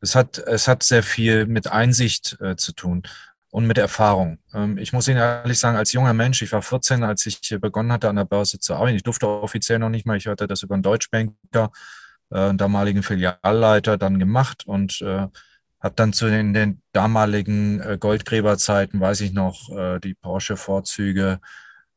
[0.00, 3.04] es hat, es hat sehr viel mit Einsicht äh, zu tun
[3.50, 4.38] und mit Erfahrung.
[4.52, 7.92] Ähm, ich muss Ihnen ehrlich sagen, als junger Mensch, ich war 14, als ich begonnen
[7.92, 8.96] hatte, an der Börse zu arbeiten.
[8.96, 11.70] Ich durfte offiziell noch nicht mal, ich hörte das über einen Deutschbanker
[12.30, 15.28] äh, damaligen Filialleiter dann gemacht und äh,
[15.82, 21.40] habe dann zu den, den damaligen äh, Goldgräberzeiten, weiß ich noch, äh, die Porsche-Vorzüge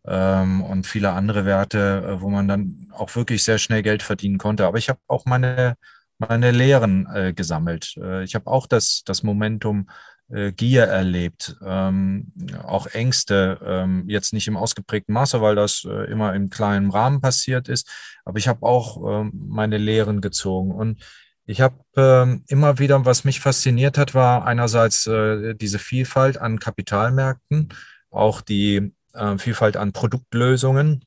[0.07, 4.37] ähm, und viele andere Werte, äh, wo man dann auch wirklich sehr schnell Geld verdienen
[4.37, 4.65] konnte.
[4.65, 5.77] Aber ich habe auch meine,
[6.17, 7.95] meine Lehren äh, gesammelt.
[7.97, 9.87] Äh, ich habe auch das, das Momentum
[10.29, 12.31] äh, Gier erlebt, ähm,
[12.63, 17.21] auch Ängste, ähm, jetzt nicht im ausgeprägten Maße, weil das äh, immer im kleinen Rahmen
[17.21, 17.87] passiert ist,
[18.25, 21.03] aber ich habe auch äh, meine Lehren gezogen und
[21.45, 26.59] ich habe äh, immer wieder, was mich fasziniert hat, war einerseits äh, diese Vielfalt an
[26.59, 27.69] Kapitalmärkten,
[28.09, 31.05] auch die äh, Vielfalt an Produktlösungen.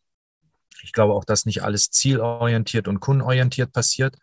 [0.82, 4.16] Ich glaube auch, dass nicht alles zielorientiert und kundenorientiert passiert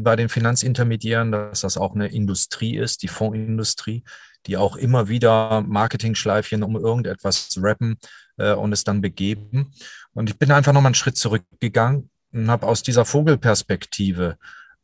[0.00, 4.04] bei den Finanzintermediären, dass das auch eine Industrie ist, die Fondsindustrie,
[4.46, 7.98] die auch immer wieder Marketing-Schleifchen um irgendetwas rappen
[8.36, 9.72] äh, und es dann begeben.
[10.12, 14.36] Und ich bin einfach nochmal einen Schritt zurückgegangen und habe aus dieser Vogelperspektive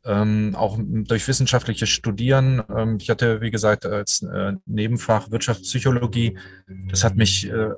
[0.05, 6.37] ähm, auch durch wissenschaftliches Studieren, ähm, ich hatte, wie gesagt, als äh, Nebenfach Wirtschaftspsychologie,
[6.89, 7.69] das hat mich äh,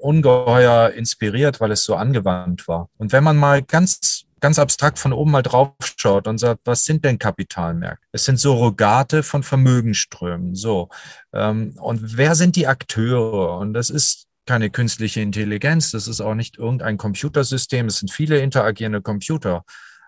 [0.00, 2.88] ungeheuer inspiriert, weil es so angewandt war.
[2.98, 6.84] Und wenn man mal ganz ganz abstrakt von oben mal drauf schaut und sagt, was
[6.84, 8.04] sind denn Kapitalmärkte?
[8.10, 10.56] Es sind Surrogate von Vermögensströmen.
[10.56, 10.88] So.
[11.32, 13.58] Ähm, und wer sind die Akteure?
[13.58, 18.40] Und das ist keine künstliche Intelligenz, das ist auch nicht irgendein Computersystem, es sind viele
[18.40, 19.64] interagierende Computer.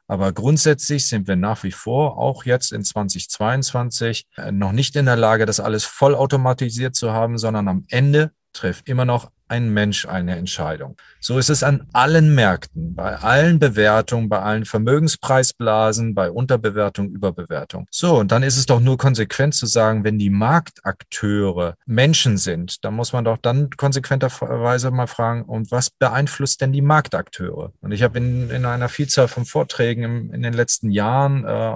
[0.07, 5.07] Aber grundsätzlich sind wir nach wie vor, auch jetzt in 2022, äh, noch nicht in
[5.07, 10.07] der Lage, das alles vollautomatisiert zu haben, sondern am Ende trifft immer noch ein Mensch
[10.07, 10.97] eine Entscheidung.
[11.21, 17.87] So ist es an allen Märkten, bei allen Bewertungen, bei allen Vermögenspreisblasen, bei Unterbewertung, Überbewertung.
[17.91, 22.85] So, und dann ist es doch nur konsequent zu sagen, wenn die Marktakteure Menschen sind,
[22.85, 27.73] dann muss man doch dann konsequenterweise mal fragen, und was beeinflusst denn die Marktakteure?
[27.81, 31.75] Und ich habe in, in einer Vielzahl von Vorträgen im, in den letzten Jahren äh,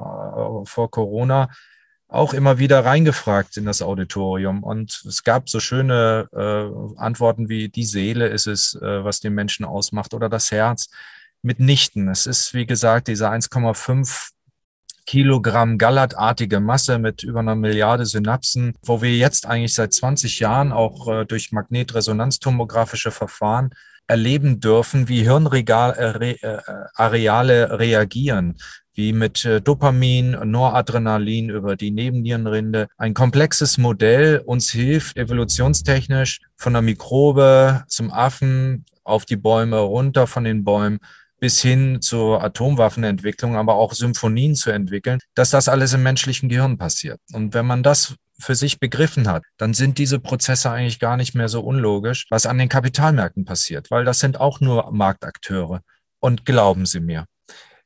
[0.64, 1.48] vor Corona
[2.09, 4.62] auch immer wieder reingefragt in das Auditorium.
[4.62, 9.35] Und es gab so schöne äh, Antworten wie die Seele ist es, äh, was den
[9.35, 10.88] Menschen ausmacht oder das Herz.
[11.42, 12.09] Mitnichten.
[12.09, 14.31] Es ist, wie gesagt, diese 1,5
[15.07, 20.73] Kilogramm gallertartige Masse mit über einer Milliarde Synapsen, wo wir jetzt eigentlich seit 20 Jahren
[20.73, 23.71] auch äh, durch Magnetresonanztomografische Verfahren
[24.09, 28.57] erleben dürfen, wie Hirnareale äh, äh, reagieren,
[28.94, 32.88] wie mit äh, Dopamin, Noradrenalin über die Nebennierenrinde.
[32.97, 40.27] Ein komplexes Modell uns hilft, evolutionstechnisch von der Mikrobe zum Affen auf die Bäume, runter
[40.27, 40.99] von den Bäumen
[41.38, 46.79] bis hin zur Atomwaffenentwicklung, aber auch Symphonien zu entwickeln, dass das alles im menschlichen Gehirn
[46.79, 47.21] passiert.
[47.33, 51.35] Und wenn man das für sich begriffen hat, dann sind diese Prozesse eigentlich gar nicht
[51.35, 55.83] mehr so unlogisch, was an den Kapitalmärkten passiert, weil das sind auch nur Marktakteure.
[56.20, 57.27] Und glauben Sie mir,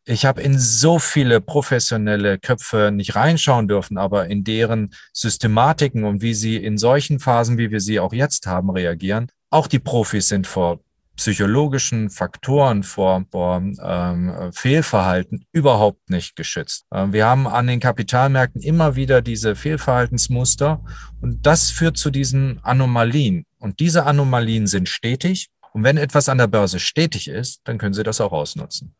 [0.05, 6.23] ich habe in so viele professionelle Köpfe nicht reinschauen dürfen, aber in deren Systematiken und
[6.23, 9.29] wie sie in solchen Phasen, wie wir sie auch jetzt haben, reagieren.
[9.51, 10.81] Auch die Profis sind vor
[11.17, 16.87] psychologischen Faktoren, vor, ähm, Fehlverhalten überhaupt nicht geschützt.
[16.93, 20.85] Ähm, wir haben an den Kapitalmärkten immer wieder diese Fehlverhaltensmuster
[21.21, 23.47] und das führt zu diesen Anomalien.
[23.59, 25.49] Und diese Anomalien sind stetig.
[25.73, 28.95] Und wenn etwas an der Börse stetig ist, dann können Sie das auch ausnutzen.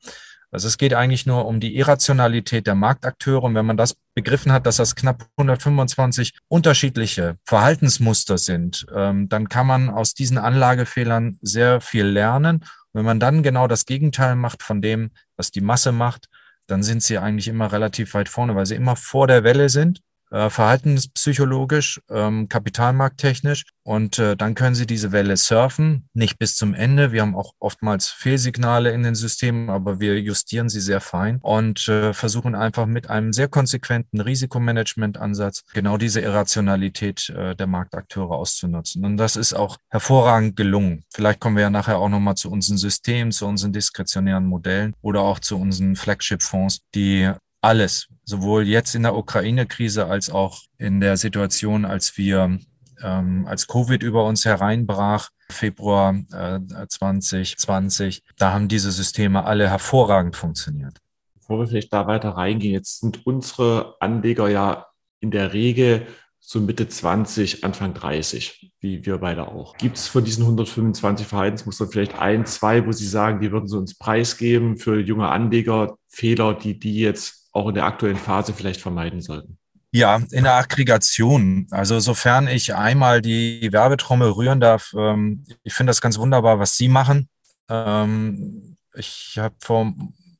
[0.53, 3.43] Also es geht eigentlich nur um die Irrationalität der Marktakteure.
[3.43, 9.49] Und wenn man das begriffen hat, dass das knapp 125 unterschiedliche Verhaltensmuster sind, ähm, dann
[9.49, 12.59] kann man aus diesen Anlagefehlern sehr viel lernen.
[12.93, 16.27] Und wenn man dann genau das Gegenteil macht von dem, was die Masse macht,
[16.67, 20.01] dann sind sie eigentlich immer relativ weit vorne, weil sie immer vor der Welle sind
[20.33, 23.65] äh, verhaltenspsychologisch, ähm, kapitalmarkttechnisch.
[23.85, 27.13] Und äh, dann können Sie diese Welle surfen, nicht bis zum Ende.
[27.13, 31.89] Wir haben auch oftmals Fehlsignale in den Systemen, aber wir justieren sie sehr fein und
[31.89, 39.05] äh, versuchen einfach mit einem sehr konsequenten Risikomanagementansatz genau diese Irrationalität äh, der Marktakteure auszunutzen.
[39.05, 41.05] Und das ist auch hervorragend gelungen.
[41.13, 45.23] Vielleicht kommen wir ja nachher auch nochmal zu unseren Systemen, zu unseren diskretionären Modellen oder
[45.23, 51.17] auch zu unseren Flagship-Fonds, die alles, sowohl jetzt in der Ukraine-Krise als auch in der
[51.17, 52.59] Situation, als wir
[53.03, 60.37] ähm, als Covid über uns hereinbrach, Februar äh, 2020, da haben diese Systeme alle hervorragend
[60.37, 60.99] funktioniert.
[61.35, 64.87] Bevor wir vielleicht da weiter reingehen, jetzt sind unsere Anleger ja
[65.21, 66.07] in der Regel
[66.45, 69.77] so Mitte 20, Anfang 30, wie wir beide auch.
[69.77, 73.79] Gibt es von diesen 125 Verhaltensmustern vielleicht ein, zwei, wo Sie sagen, die würden Sie
[73.79, 78.81] uns preisgeben für junge Anleger, Fehler, die die jetzt auch in der aktuellen Phase vielleicht
[78.81, 79.59] vermeiden sollten?
[79.95, 81.67] Ja, in der Aggregation.
[81.71, 86.77] Also sofern ich einmal die Werbetrommel rühren darf, ähm, ich finde das ganz wunderbar, was
[86.79, 87.29] Sie machen.
[87.69, 89.93] Ähm, ich habe vor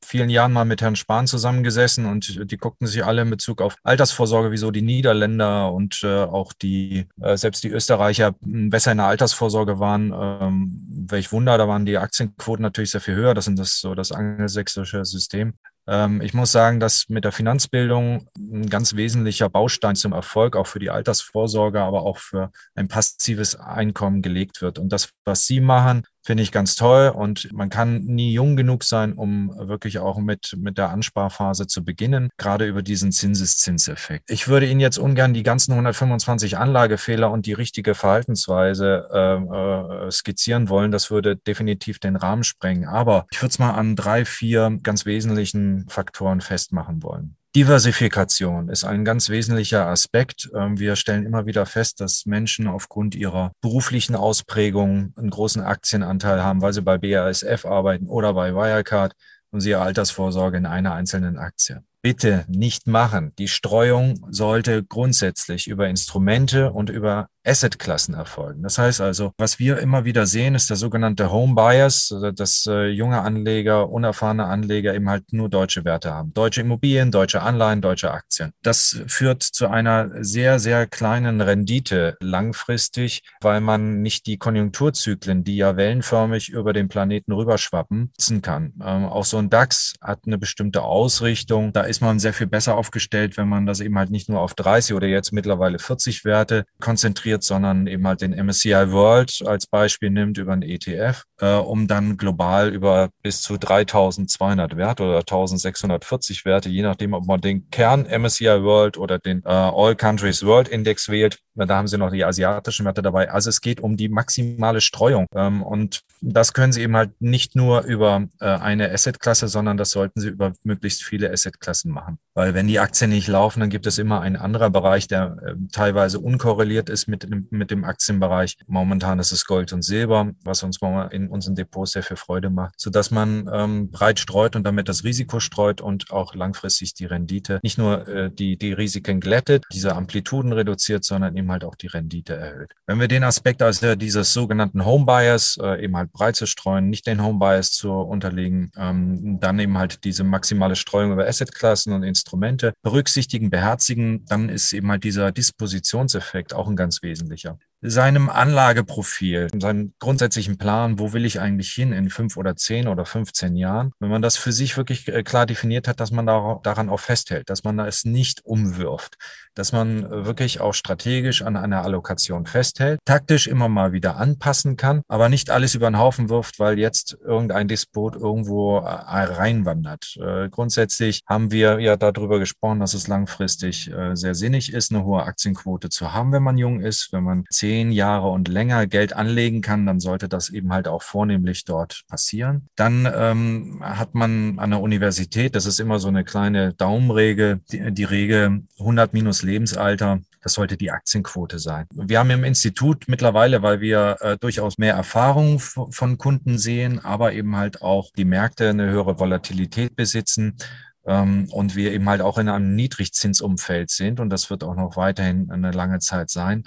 [0.03, 3.75] vielen Jahren mal mit Herrn Spahn zusammengesessen und die guckten sich alle in Bezug auf
[3.83, 9.07] Altersvorsorge, wieso die Niederländer und äh, auch die, äh, selbst die Österreicher besser in der
[9.07, 10.13] Altersvorsorge waren.
[10.15, 13.33] Ähm, welch Wunder, da waren die Aktienquoten natürlich sehr viel höher.
[13.33, 15.53] Das sind das so das angelsächsische System.
[15.87, 20.67] Ähm, ich muss sagen, dass mit der Finanzbildung ein ganz wesentlicher Baustein zum Erfolg auch
[20.67, 24.79] für die Altersvorsorge, aber auch für ein passives Einkommen gelegt wird.
[24.79, 27.09] Und das, was Sie machen, finde ich ganz toll.
[27.09, 31.83] Und man kann nie jung genug sein, um wirklich auch mit, mit der Ansparphase zu
[31.83, 34.29] beginnen, gerade über diesen Zinseszinseffekt.
[34.31, 40.11] Ich würde Ihnen jetzt ungern die ganzen 125 Anlagefehler und die richtige Verhaltensweise äh, äh,
[40.11, 40.91] skizzieren wollen.
[40.91, 42.87] Das würde definitiv den Rahmen sprengen.
[42.87, 47.35] Aber ich würde es mal an drei, vier ganz wesentlichen Faktoren festmachen wollen.
[47.55, 50.49] Diversifikation ist ein ganz wesentlicher Aspekt.
[50.55, 56.43] Ähm, wir stellen immer wieder fest, dass Menschen aufgrund ihrer beruflichen Ausprägung einen großen Aktienanteil
[56.43, 59.13] haben, weil sie bei BASF arbeiten oder bei Wirecard
[59.51, 63.31] und sie ihre Altersvorsorge in einer einzelnen Aktie bitte nicht machen.
[63.39, 68.63] Die Streuung sollte grundsätzlich über Instrumente und über Assetklassen erfolgen.
[68.63, 72.65] Das heißt also, was wir immer wieder sehen, ist der sogenannte Home Bias, also dass
[72.67, 76.33] äh, junge Anleger, unerfahrene Anleger eben halt nur deutsche Werte haben.
[76.33, 78.51] Deutsche Immobilien, deutsche Anleihen, deutsche Aktien.
[78.61, 85.57] Das führt zu einer sehr, sehr kleinen Rendite langfristig, weil man nicht die Konjunkturzyklen, die
[85.57, 88.73] ja wellenförmig über den Planeten rüberschwappen, nutzen kann.
[88.81, 91.73] Ähm, auch so ein DAX hat eine bestimmte Ausrichtung.
[91.73, 94.55] Da ist man sehr viel besser aufgestellt, wenn man das eben halt nicht nur auf
[94.55, 100.09] 30 oder jetzt mittlerweile 40 Werte konzentriert, sondern eben halt den MSCI World als Beispiel
[100.09, 106.45] nimmt über einen ETF, äh, um dann global über bis zu 3200 Werte oder 1640
[106.45, 110.69] Werte, je nachdem, ob man den Kern MSCI World oder den äh, All Countries World
[110.69, 113.29] Index wählt, da haben Sie noch die asiatischen Werte dabei.
[113.31, 115.27] Also es geht um die maximale Streuung.
[115.35, 119.91] Ähm, und das können Sie eben halt nicht nur über äh, eine Assetklasse, sondern das
[119.91, 122.17] sollten Sie über möglichst viele Assetklassen machen.
[122.33, 125.53] Weil wenn die Aktien nicht laufen, dann gibt es immer ein anderer Bereich, der äh,
[125.71, 128.57] teilweise unkorreliert ist mit dem, mit dem Aktienbereich.
[128.67, 130.79] Momentan ist es Gold und Silber, was uns
[131.11, 135.03] in unseren Depots sehr viel Freude macht, sodass man ähm, breit streut und damit das
[135.03, 139.95] Risiko streut und auch langfristig die Rendite, nicht nur äh, die, die Risiken glättet, diese
[139.95, 142.73] Amplituden reduziert, sondern eben halt auch die Rendite erhöht.
[142.87, 146.89] Wenn wir den Aspekt also dieses sogenannten Home Bias äh, eben halt breit zu streuen,
[146.89, 151.93] nicht den Home Bias zu unterlegen, ähm, dann eben halt diese maximale Streuung über Assetklassen
[151.93, 158.29] und Instrumente berücksichtigen, beherzigen, dann ist eben halt dieser Dispositionseffekt auch ein ganz wesentlicher seinem
[158.29, 163.55] Anlageprofil, seinem grundsätzlichen Plan, wo will ich eigentlich hin in fünf oder zehn oder 15
[163.55, 166.99] Jahren, wenn man das für sich wirklich äh, klar definiert hat, dass man daran auch
[166.99, 169.15] festhält, dass man es nicht umwirft,
[169.53, 175.01] dass man wirklich auch strategisch an einer Allokation festhält, taktisch immer mal wieder anpassen kann,
[175.07, 180.17] aber nicht alles über den Haufen wirft, weil jetzt irgendein Despot irgendwo äh, reinwandert.
[180.17, 185.23] Äh, grundsätzlich haben wir ja darüber gesprochen, dass es langfristig sehr sinnig ist, eine hohe
[185.23, 189.13] Aktienquote zu haben, wenn man jung ist, wenn man zehn zehn Jahre und länger Geld
[189.13, 192.67] anlegen kann, dann sollte das eben halt auch vornehmlich dort passieren.
[192.75, 197.91] Dann ähm, hat man an der Universität, das ist immer so eine kleine Daumenregel, die,
[197.91, 200.19] die Regel 100 minus Lebensalter.
[200.43, 201.87] Das sollte die Aktienquote sein.
[201.95, 207.33] Wir haben im Institut mittlerweile, weil wir äh, durchaus mehr Erfahrung von Kunden sehen, aber
[207.33, 210.57] eben halt auch die Märkte eine höhere Volatilität besitzen,
[211.05, 214.95] ähm, und wir eben halt auch in einem Niedrigzinsumfeld sind und das wird auch noch
[214.95, 216.63] weiterhin eine lange Zeit sein,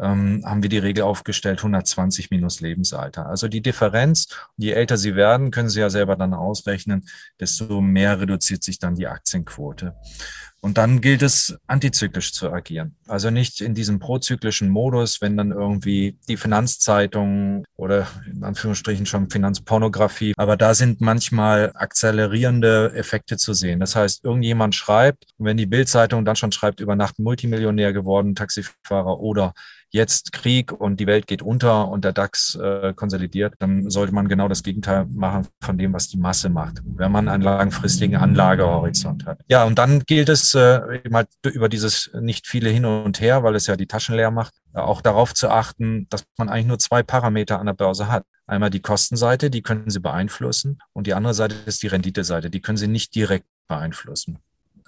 [0.00, 3.26] ähm, haben wir die Regel aufgestellt 120 minus Lebensalter.
[3.26, 7.08] Also die Differenz, je älter Sie werden, können Sie ja selber dann ausrechnen,
[7.40, 9.94] desto mehr reduziert sich dann die Aktienquote.
[10.60, 12.96] Und dann gilt es, antizyklisch zu agieren.
[13.06, 19.30] Also nicht in diesem prozyklischen Modus, wenn dann irgendwie die Finanzzeitung oder in Anführungsstrichen schon
[19.30, 23.78] Finanzpornografie, aber da sind manchmal akzelerierende Effekte zu sehen.
[23.78, 29.20] Das heißt, irgendjemand schreibt, wenn die Bildzeitung dann schon schreibt, über Nacht Multimillionär geworden, Taxifahrer
[29.20, 29.54] oder
[29.90, 34.28] jetzt Krieg und die Welt geht unter und der DAX äh, konsolidiert, dann sollte man
[34.28, 39.26] genau das Gegenteil machen von dem, was die Masse macht, wenn man einen langfristigen Anlagehorizont
[39.26, 39.40] hat.
[39.48, 43.54] Ja, und dann gilt es äh, mal über dieses nicht viele hin und her, weil
[43.54, 47.02] es ja die Taschen leer macht, auch darauf zu achten, dass man eigentlich nur zwei
[47.02, 48.24] Parameter an der Börse hat.
[48.46, 52.60] Einmal die Kostenseite, die können Sie beeinflussen und die andere Seite ist die Renditeseite, die
[52.60, 54.38] können Sie nicht direkt beeinflussen.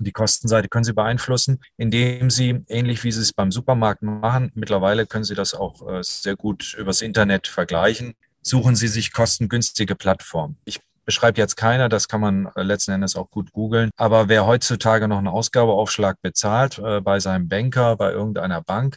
[0.01, 5.07] Die Kostenseite können Sie beeinflussen, indem Sie, ähnlich wie Sie es beim Supermarkt machen, mittlerweile
[5.07, 8.15] können Sie das auch äh, sehr gut übers Internet vergleichen.
[8.43, 10.57] Suchen Sie sich kostengünstige Plattformen.
[10.65, 13.91] Ich beschreibe jetzt keiner, das kann man äh, letzten Endes auch gut googeln.
[13.97, 18.97] Aber wer heutzutage noch einen Ausgabeaufschlag bezahlt äh, bei seinem Banker, bei irgendeiner Bank,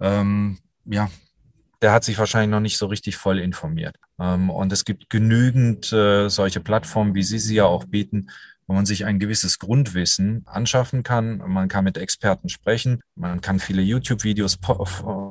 [0.00, 1.08] ähm, ja,
[1.80, 3.96] der hat sich wahrscheinlich noch nicht so richtig voll informiert.
[4.18, 8.30] Ähm, und es gibt genügend äh, solche Plattformen, wie Sie sie ja auch bieten,
[8.72, 11.42] wo man sich ein gewisses Grundwissen anschaffen kann.
[11.46, 13.02] Man kann mit Experten sprechen.
[13.14, 14.58] Man kann viele YouTube-Videos,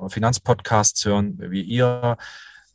[0.10, 2.18] Finanzpodcasts hören, wie ihr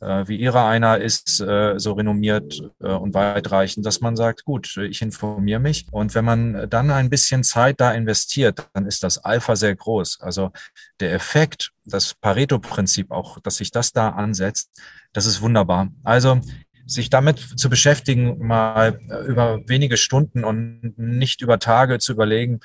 [0.01, 4.75] äh, wie ihrer einer ist, äh, so renommiert äh, und weitreichend, dass man sagt, gut,
[4.77, 5.87] ich informiere mich.
[5.89, 10.19] Und wenn man dann ein bisschen Zeit da investiert, dann ist das Alpha sehr groß.
[10.19, 10.51] Also
[10.99, 14.69] der Effekt, das Pareto-Prinzip auch, dass sich das da ansetzt,
[15.13, 15.87] das ist wunderbar.
[16.03, 16.41] Also
[16.87, 22.61] sich damit zu beschäftigen, mal äh, über wenige Stunden und nicht über Tage zu überlegen,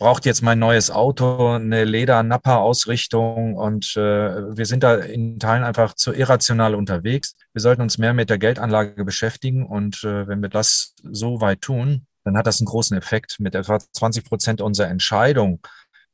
[0.00, 5.92] braucht jetzt mein neues Auto eine Leder-Napper-Ausrichtung und äh, wir sind da in Teilen einfach
[5.92, 7.36] zu irrational unterwegs.
[7.52, 11.60] Wir sollten uns mehr mit der Geldanlage beschäftigen und äh, wenn wir das so weit
[11.60, 13.40] tun, dann hat das einen großen Effekt.
[13.40, 15.60] Mit etwa 20 Prozent unserer Entscheidung,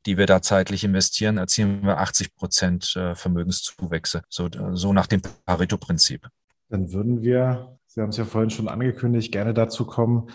[0.05, 5.21] die wir da zeitlich investieren, erzielen wir 80 Prozent äh, Vermögenszuwächse, so, so nach dem
[5.45, 6.27] Pareto-Prinzip.
[6.69, 10.29] Dann würden wir, Sie haben es ja vorhin schon angekündigt, gerne dazu kommen,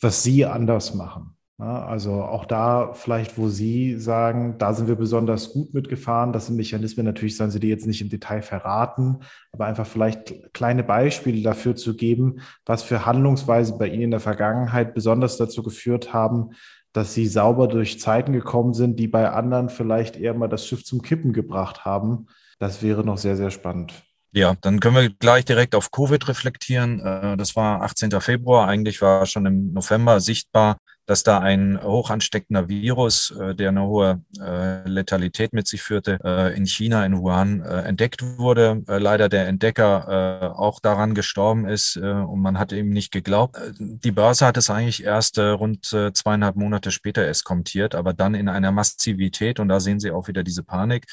[0.00, 1.36] was Sie anders machen.
[1.58, 6.32] Also auch da vielleicht, wo Sie sagen, da sind wir besonders gut mitgefahren.
[6.32, 9.18] Das sind Mechanismen, natürlich sollen Sie die jetzt nicht im Detail verraten,
[9.52, 14.18] aber einfach vielleicht kleine Beispiele dafür zu geben, was für Handlungsweisen bei Ihnen in der
[14.18, 16.50] Vergangenheit besonders dazu geführt haben,
[16.92, 20.84] dass Sie sauber durch Zeiten gekommen sind, die bei anderen vielleicht eher mal das Schiff
[20.84, 22.26] zum Kippen gebracht haben.
[22.58, 24.02] Das wäre noch sehr, sehr spannend.
[24.34, 27.00] Ja, dann können wir gleich direkt auf Covid reflektieren.
[27.00, 28.10] Äh, das war 18.
[28.22, 28.66] Februar.
[28.66, 33.82] Eigentlich war schon im November sichtbar, dass da ein hoch ansteckender Virus, äh, der eine
[33.82, 36.12] hohe äh, Letalität mit sich führte,
[36.56, 38.82] in China, in Wuhan entdeckt wurde.
[38.86, 43.56] leider der Entdecker auch daran gestorben ist und man hat ihm nicht geglaubt.
[43.78, 48.48] Die Börse hat es eigentlich erst rund zweieinhalb Monate später erst kommentiert, aber dann in
[48.48, 51.06] einer Massivität und da sehen Sie auch wieder diese Panik.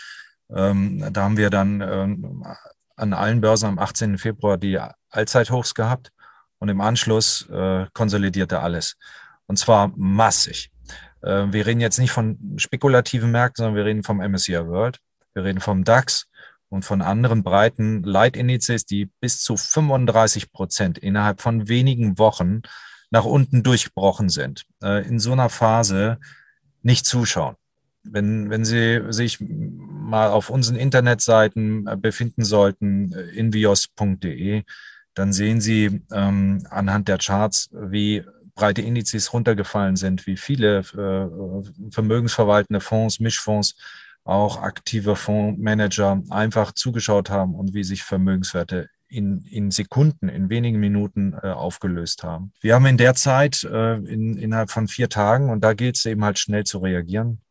[0.55, 2.43] Ähm, da haben wir dann ähm,
[3.00, 4.18] an allen Börsen am 18.
[4.18, 4.80] Februar die
[5.10, 6.12] Allzeithochs gehabt
[6.60, 7.47] und im Anschluss
[7.93, 8.95] konsolidierte alles.
[9.47, 10.72] Und zwar massig.
[11.22, 15.00] Äh, wir reden jetzt nicht von spekulativen Märkten, sondern wir reden vom MSCI World.
[15.34, 16.28] Wir reden vom DAX
[16.70, 22.62] und von anderen breiten Leitindizes, die bis zu 35 Prozent innerhalb von wenigen Wochen
[23.12, 24.66] nach unten durchgebrochen sind.
[24.84, 26.20] Äh, in so einer Phase
[26.82, 27.56] nicht zuschauen.
[28.04, 29.39] Wenn, wenn Sie sich
[30.10, 34.64] mal auf unseren Internetseiten äh, befinden sollten, invios.de,
[35.14, 38.24] dann sehen Sie ähm, anhand der Charts, wie
[38.55, 43.76] breite Indizes runtergefallen sind, wie viele äh, vermögensverwaltende Fonds, Mischfonds,
[44.24, 50.80] auch aktive Fondsmanager einfach zugeschaut haben und wie sich Vermögenswerte in, in Sekunden, in wenigen
[50.80, 52.53] Minuten äh, aufgelöst haben.
[52.62, 56.05] Wir haben in der Zeit äh, in, innerhalb von vier Tagen, und da gilt es
[56.05, 57.41] eben halt schnell zu reagieren,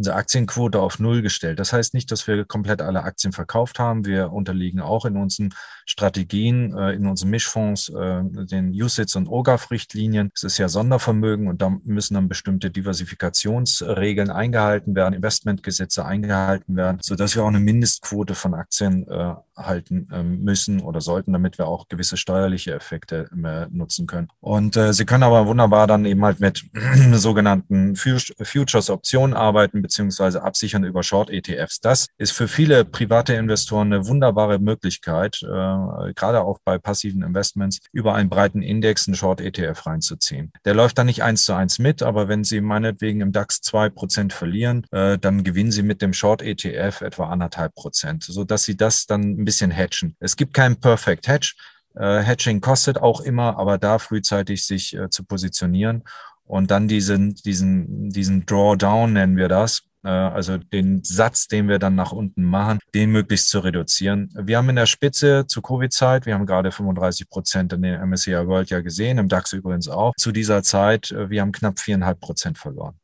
[0.00, 1.58] unsere Aktienquote auf Null gestellt.
[1.58, 4.06] Das heißt nicht, dass wir komplett alle Aktien verkauft haben.
[4.06, 5.50] Wir unterliegen auch in unseren
[5.84, 10.30] Strategien, äh, in unseren Mischfonds, äh, den USITS und OGAF-Richtlinien.
[10.34, 16.96] Es ist ja Sondervermögen und da müssen dann bestimmte Diversifikationsregeln eingehalten werden, Investmentgesetze eingehalten werden,
[17.02, 19.34] sodass wir auch eine Mindestquote von Aktien äh,
[19.66, 23.28] halten ähm, müssen oder sollten, damit wir auch gewisse steuerliche Effekte
[23.70, 24.28] nutzen können.
[24.40, 26.64] Und Sie können aber wunderbar dann eben halt mit
[27.12, 31.80] sogenannten Futures-Optionen arbeiten, beziehungsweise absichern über Short-ETFs.
[31.80, 37.80] Das ist für viele private Investoren eine wunderbare Möglichkeit, äh, gerade auch bei passiven Investments,
[37.92, 40.52] über einen breiten Index einen Short-ETF reinzuziehen.
[40.64, 43.88] Der läuft dann nicht eins zu eins mit, aber wenn Sie meinetwegen im DAX zwei
[43.88, 49.06] Prozent verlieren, äh, dann gewinnen Sie mit dem Short-ETF etwa anderthalb Prozent, sodass Sie das
[49.06, 50.16] dann ein bisschen hedgen.
[50.20, 51.54] Es gibt keinen Perfect Hedge.
[51.94, 56.04] Äh, Hedging kostet auch immer, aber da frühzeitig sich äh, zu positionieren
[56.50, 61.78] und dann diesen, diesen, diesen Drawdown nennen wir das, äh, also den Satz, den wir
[61.78, 64.30] dann nach unten machen, den möglichst zu reduzieren.
[64.34, 68.46] Wir haben in der Spitze zu Covid-Zeit, wir haben gerade 35 Prozent in den MSCI
[68.48, 72.20] World ja gesehen, im DAX übrigens auch, zu dieser Zeit, äh, wir haben knapp viereinhalb
[72.20, 72.94] Prozent verloren.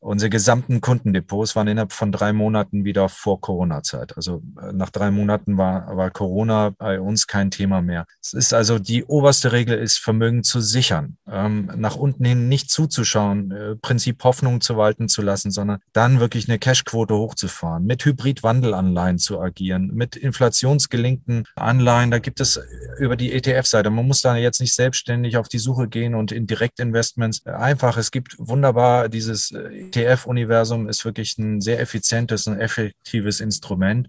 [0.00, 4.16] Unsere gesamten Kundendepots waren innerhalb von drei Monaten wieder vor Corona-Zeit.
[4.16, 8.06] Also äh, nach drei Monaten war, war Corona bei uns kein Thema mehr.
[8.22, 12.70] Es ist also die oberste Regel ist, Vermögen zu sichern, ähm, nach unten hin nicht
[12.70, 18.04] zuzuschauen, äh, Prinzip Hoffnung zu walten zu lassen, sondern dann wirklich eine Cashquote hochzufahren, mit
[18.04, 22.12] Hybrid-Wandelanleihen zu agieren, mit inflationsgelinkten Anleihen.
[22.12, 22.60] Da gibt es
[23.00, 23.90] über die ETF-Seite.
[23.90, 27.44] Man muss da jetzt nicht selbstständig auf die Suche gehen und in Direktinvestments.
[27.46, 34.08] Einfach, es gibt wunderbar dieses äh, ETF-Universum ist wirklich ein sehr effizientes und effektives Instrument,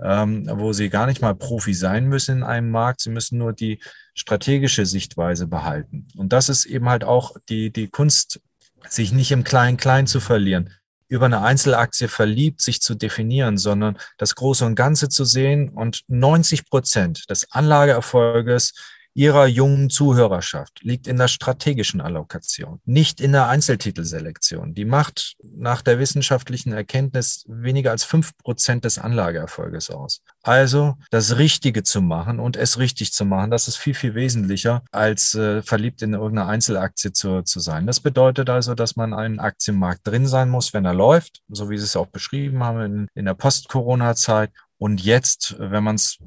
[0.00, 3.00] ähm, wo Sie gar nicht mal Profi sein müssen in einem Markt.
[3.00, 3.80] Sie müssen nur die
[4.14, 6.06] strategische Sichtweise behalten.
[6.16, 8.40] Und das ist eben halt auch die, die Kunst,
[8.88, 10.70] sich nicht im Klein-Klein zu verlieren
[11.08, 16.02] über eine Einzelaktie verliebt, sich zu definieren, sondern das Große und Ganze zu sehen und
[16.08, 18.74] 90 Prozent des Anlageerfolges
[19.18, 24.74] Ihrer jungen Zuhörerschaft liegt in der strategischen Allokation, nicht in der Einzeltitelselektion.
[24.74, 30.22] Die macht nach der wissenschaftlichen Erkenntnis weniger als fünf Prozent des Anlageerfolges aus.
[30.44, 34.84] Also das Richtige zu machen und es richtig zu machen, das ist viel, viel wesentlicher,
[34.92, 37.88] als äh, verliebt in irgendeine Einzelaktie zu, zu sein.
[37.88, 41.78] Das bedeutet also, dass man einen Aktienmarkt drin sein muss, wenn er läuft, so wie
[41.78, 46.18] Sie es auch beschrieben haben in, in der Post-Corona-Zeit und jetzt, wenn man es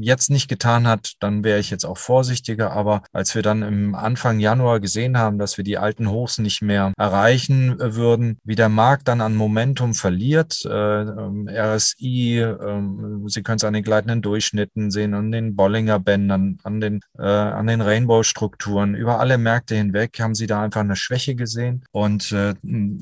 [0.00, 2.72] jetzt nicht getan hat, dann wäre ich jetzt auch vorsichtiger.
[2.72, 6.60] Aber als wir dann im Anfang Januar gesehen haben, dass wir die alten Hochs nicht
[6.60, 12.82] mehr erreichen würden, wie der Markt dann an Momentum verliert, äh, ähm, RSI, äh,
[13.26, 17.22] Sie können es an den gleitenden Durchschnitten sehen, an den Bollinger Bändern, an den, äh,
[17.22, 21.84] an den Rainbow-Strukturen, über alle Märkte hinweg haben Sie da einfach eine Schwäche gesehen.
[21.90, 22.54] Und äh,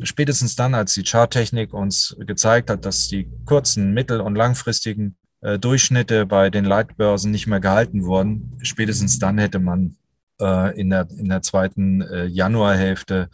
[0.05, 5.17] spätestens dann, als die Charttechnik uns gezeigt hat, dass die kurzen, mittel- und langfristigen langfristigen
[5.41, 8.59] äh, Durchschnitte bei den Leitbörsen nicht mehr gehalten wurden.
[8.63, 9.97] Spätestens dann hätte man
[10.41, 13.29] äh, in, der, in der zweiten äh, Januarhälfte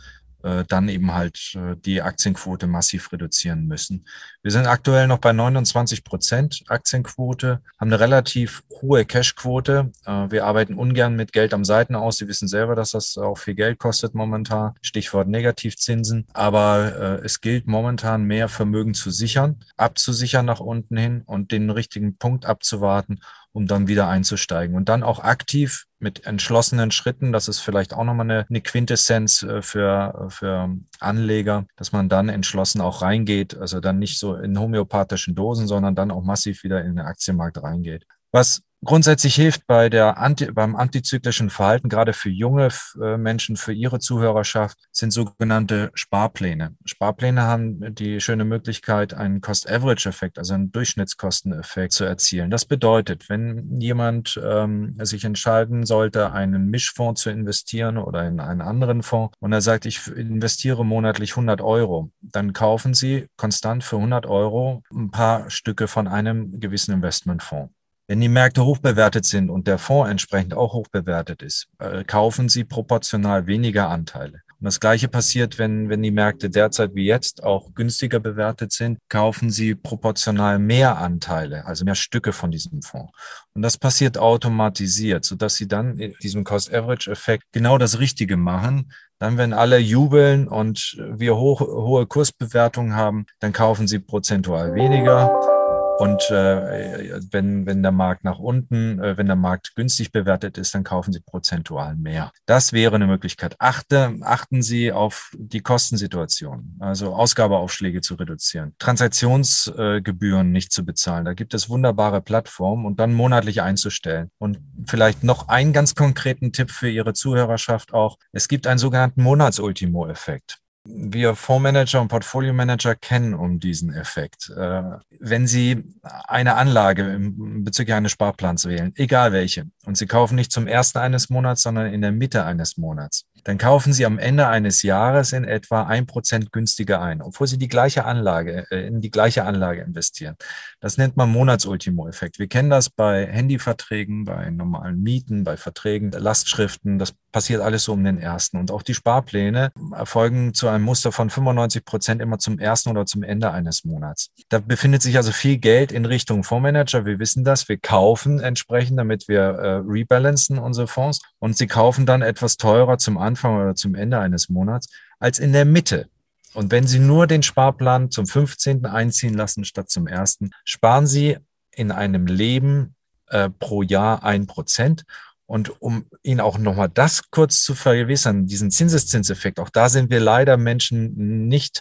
[0.69, 4.07] dann eben halt äh, die Aktienquote massiv reduzieren müssen.
[4.43, 9.93] Wir sind aktuell noch bei 29 Prozent Aktienquote, haben eine relativ hohe Cashquote.
[10.05, 12.19] Äh, wir arbeiten ungern mit Geld am Seiten aus.
[12.19, 14.75] Sie wissen selber, dass das auch viel Geld kostet momentan.
[14.83, 16.27] Stichwort Negativzinsen.
[16.33, 22.17] Aber es gilt momentan mehr Vermögen zu sichern, abzusichern nach unten hin und den richtigen
[22.17, 23.21] Punkt abzuwarten
[23.59, 28.05] um dann wieder einzusteigen und dann auch aktiv mit entschlossenen Schritten, das ist vielleicht auch
[28.05, 33.81] nochmal eine, eine Quintessenz äh, für, für Anleger, dass man dann entschlossen auch reingeht, also
[33.81, 38.07] dann nicht so in homöopathischen Dosen, sondern dann auch massiv wieder in den Aktienmarkt reingeht.
[38.31, 42.69] Was grundsätzlich hilft bei der Anti, beim antizyklischen Verhalten, gerade für junge
[43.01, 46.77] äh, Menschen, für ihre Zuhörerschaft, sind sogenannte Sparpläne.
[46.85, 52.51] Sparpläne haben die schöne Möglichkeit, einen Cost-Average-Effekt, also einen Durchschnittskosteneffekt zu erzielen.
[52.51, 58.61] Das bedeutet, wenn jemand ähm, sich entscheiden sollte, einen Mischfonds zu investieren oder in einen
[58.61, 63.97] anderen Fonds und er sagt, ich investiere monatlich 100 Euro, dann kaufen Sie konstant für
[63.97, 67.78] 100 Euro ein paar Stücke von einem gewissen Investmentfonds.
[68.11, 72.65] Wenn die Märkte hochbewertet sind und der Fonds entsprechend auch hochbewertet ist, äh, kaufen Sie
[72.65, 74.41] proportional weniger Anteile.
[74.59, 78.99] Und das Gleiche passiert, wenn, wenn die Märkte derzeit wie jetzt auch günstiger bewertet sind,
[79.11, 83.13] kaufen Sie proportional mehr Anteile, also mehr Stücke von diesem Fonds.
[83.53, 88.91] Und das passiert automatisiert, sodass Sie dann in diesem Cost-Average-Effekt genau das Richtige machen.
[89.19, 95.58] Dann, wenn alle jubeln und wir hoch, hohe Kursbewertungen haben, dann kaufen Sie prozentual weniger
[95.99, 100.73] und äh, wenn, wenn der Markt nach unten, äh, wenn der Markt günstig bewertet ist,
[100.75, 102.31] dann kaufen Sie prozentual mehr.
[102.47, 103.57] Das wäre eine Möglichkeit.
[103.59, 111.25] Achte, achten Sie auf die Kostensituation, also Ausgabeaufschläge zu reduzieren, Transaktionsgebühren nicht zu bezahlen.
[111.25, 114.31] Da gibt es wunderbare Plattformen und dann monatlich einzustellen.
[114.39, 118.19] Und vielleicht noch einen ganz konkreten Tipp für Ihre Zuhörerschaft auch.
[118.31, 120.59] Es gibt einen sogenannten Monatsultimo-Effekt
[120.91, 124.51] wir Fondsmanager und Portfolio-Manager kennen um diesen Effekt.
[124.57, 124.83] Äh,
[125.21, 130.67] wenn Sie eine Anlage bezüglich eines Sparplans wählen, egal welche, und Sie kaufen nicht zum
[130.67, 134.83] ersten eines Monats, sondern in der Mitte eines Monats, dann kaufen Sie am Ende eines
[134.83, 139.11] Jahres in etwa ein Prozent günstiger ein, obwohl Sie die gleiche Anlage, äh, in die
[139.11, 140.37] gleiche Anlage investieren.
[140.81, 142.39] Das nennt man Monatsultimo-Effekt.
[142.39, 146.99] Wir kennen das bei Handyverträgen, bei normalen Mieten, bei Verträgen, Lastschriften.
[146.99, 148.57] Das passiert alles so um den ersten.
[148.57, 153.07] Und auch die Sparpläne erfolgen zu einem Muster von 95 Prozent immer zum ersten oder
[153.07, 154.31] zum Ende eines Monats.
[154.49, 157.05] Da befindet sich also viel Geld in Richtung Fondsmanager.
[157.05, 157.69] Wir wissen das.
[157.69, 161.21] Wir kaufen entsprechend, damit wir äh, rebalancen unsere Fonds.
[161.39, 165.53] Und sie kaufen dann etwas teurer zum Anfang oder zum Ende eines Monats als in
[165.53, 166.09] der Mitte.
[166.55, 168.87] Und wenn Sie nur den Sparplan zum 15.
[168.87, 171.37] einziehen lassen statt zum 1., sparen Sie
[171.73, 172.97] in einem Leben
[173.31, 175.05] äh, pro Jahr ein Prozent.
[175.49, 180.21] Und um Ihnen auch nochmal das kurz zu vergewissern, diesen Zinseszinseffekt, auch da sind wir
[180.21, 181.81] leider Menschen nicht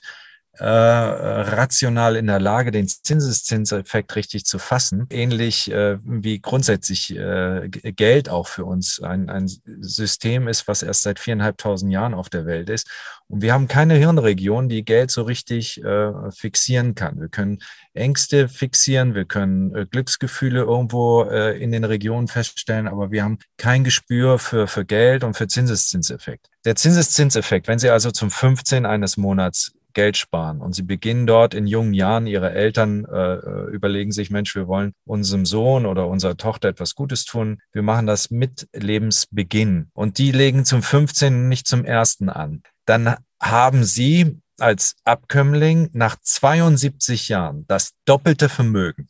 [0.60, 5.08] äh, rational in der Lage, den Zinseszinseffekt richtig zu fassen.
[5.10, 11.03] Ähnlich äh, wie grundsätzlich äh, Geld auch für uns ein, ein System ist, was erst
[11.03, 12.89] seit viereinhalbtausend Jahren auf der Welt ist.
[13.28, 17.20] Und wir haben keine Hirnregion, die Geld so richtig äh, fixieren kann.
[17.20, 17.60] Wir können
[17.93, 23.39] Ängste fixieren, wir können äh, Glücksgefühle irgendwo äh, in den Regionen feststellen, aber wir haben
[23.58, 26.47] kein Gespür für, für Geld und für Zinseszinseffekt.
[26.64, 30.62] Der Zinseszinseffekt, wenn Sie also zum 15 eines Monats Geld sparen.
[30.62, 34.68] Und sie beginnen dort in jungen Jahren, ihre Eltern äh, äh, überlegen sich, Mensch, wir
[34.68, 37.58] wollen unserem Sohn oder unserer Tochter etwas Gutes tun.
[37.74, 39.89] Wir machen das mit Lebensbeginn.
[39.95, 41.50] Und die legen zum 15.
[41.50, 42.62] nicht zum ersten an.
[42.86, 49.10] Dann haben sie als Abkömmling nach 72 Jahren das doppelte Vermögen.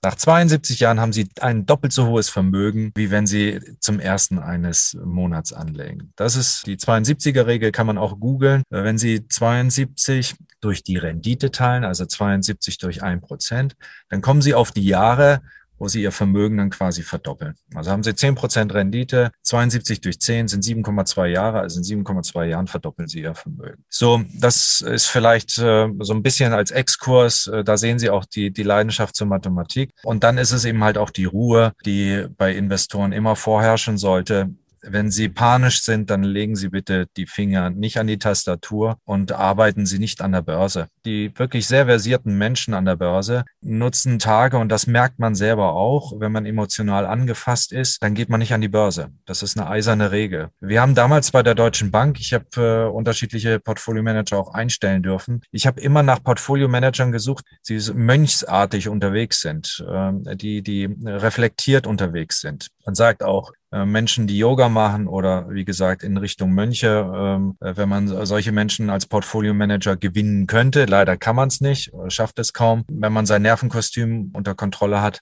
[0.00, 4.38] Nach 72 Jahren haben Sie ein doppelt so hohes Vermögen, wie wenn Sie zum ersten
[4.38, 6.12] eines Monats anlegen.
[6.14, 8.62] Das ist die 72er-Regel, kann man auch googeln.
[8.70, 13.74] Wenn Sie 72 durch die Rendite teilen, also 72 durch ein Prozent,
[14.08, 15.42] dann kommen Sie auf die Jahre,
[15.78, 17.54] wo sie ihr Vermögen dann quasi verdoppeln.
[17.74, 22.66] Also haben sie 10% Rendite, 72 durch 10 sind 7,2 Jahre, also in 7,2 Jahren
[22.66, 23.84] verdoppeln sie ihr Vermögen.
[23.88, 28.24] So, das ist vielleicht äh, so ein bisschen als Exkurs, äh, da sehen Sie auch
[28.24, 29.92] die, die Leidenschaft zur Mathematik.
[30.02, 34.50] Und dann ist es eben halt auch die Ruhe, die bei Investoren immer vorherrschen sollte
[34.82, 39.32] wenn Sie panisch sind, dann legen Sie bitte die Finger nicht an die Tastatur und
[39.32, 40.88] arbeiten Sie nicht an der Börse.
[41.04, 45.72] Die wirklich sehr versierten Menschen an der Börse nutzen Tage und das merkt man selber
[45.72, 49.10] auch, wenn man emotional angefasst ist, dann geht man nicht an die Börse.
[49.26, 50.50] Das ist eine eiserne Regel.
[50.60, 55.42] Wir haben damals bei der Deutschen Bank, ich habe äh, unterschiedliche Portfolio-Manager auch einstellen dürfen.
[55.50, 62.40] Ich habe immer nach Portfolio-Managern gesucht, die mönchsartig unterwegs sind, äh, die, die reflektiert unterwegs
[62.40, 62.68] sind.
[62.84, 67.76] Man sagt auch, Menschen, die Yoga machen oder wie gesagt in Richtung Mönche, ähm, äh,
[67.76, 72.52] wenn man solche Menschen als Portfolio-Manager gewinnen könnte, leider kann man es nicht, schafft es
[72.52, 72.84] kaum.
[72.88, 75.20] Wenn man sein Nervenkostüm unter Kontrolle hat,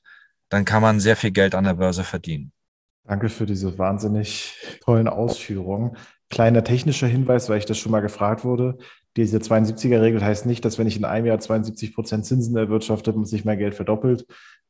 [0.49, 2.53] dann kann man sehr viel Geld an der Börse verdienen.
[3.05, 5.97] Danke für diese wahnsinnig tollen Ausführungen.
[6.28, 8.78] Kleiner technischer Hinweis, weil ich das schon mal gefragt wurde.
[9.16, 13.44] Diese 72er-Regel heißt nicht, dass wenn ich in einem Jahr 72 Prozent Zinsen erwirtschafte, sich
[13.44, 14.26] mein Geld verdoppelt.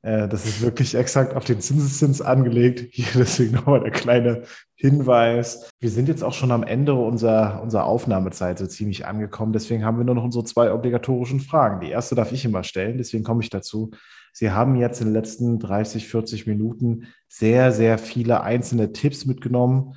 [0.06, 2.86] Äh, das ist wirklich exakt auf den Zinseszins angelegt.
[2.92, 4.42] Hier deswegen nochmal der kleine
[4.76, 5.68] Hinweis.
[5.80, 9.52] Wir sind jetzt auch schon am Ende unserer, unserer Aufnahmezeit so ziemlich angekommen.
[9.52, 11.80] Deswegen haben wir nur noch unsere zwei obligatorischen Fragen.
[11.80, 13.90] Die erste darf ich immer stellen, deswegen komme ich dazu.
[14.32, 19.96] Sie haben jetzt in den letzten 30, 40 Minuten sehr, sehr viele einzelne Tipps mitgenommen.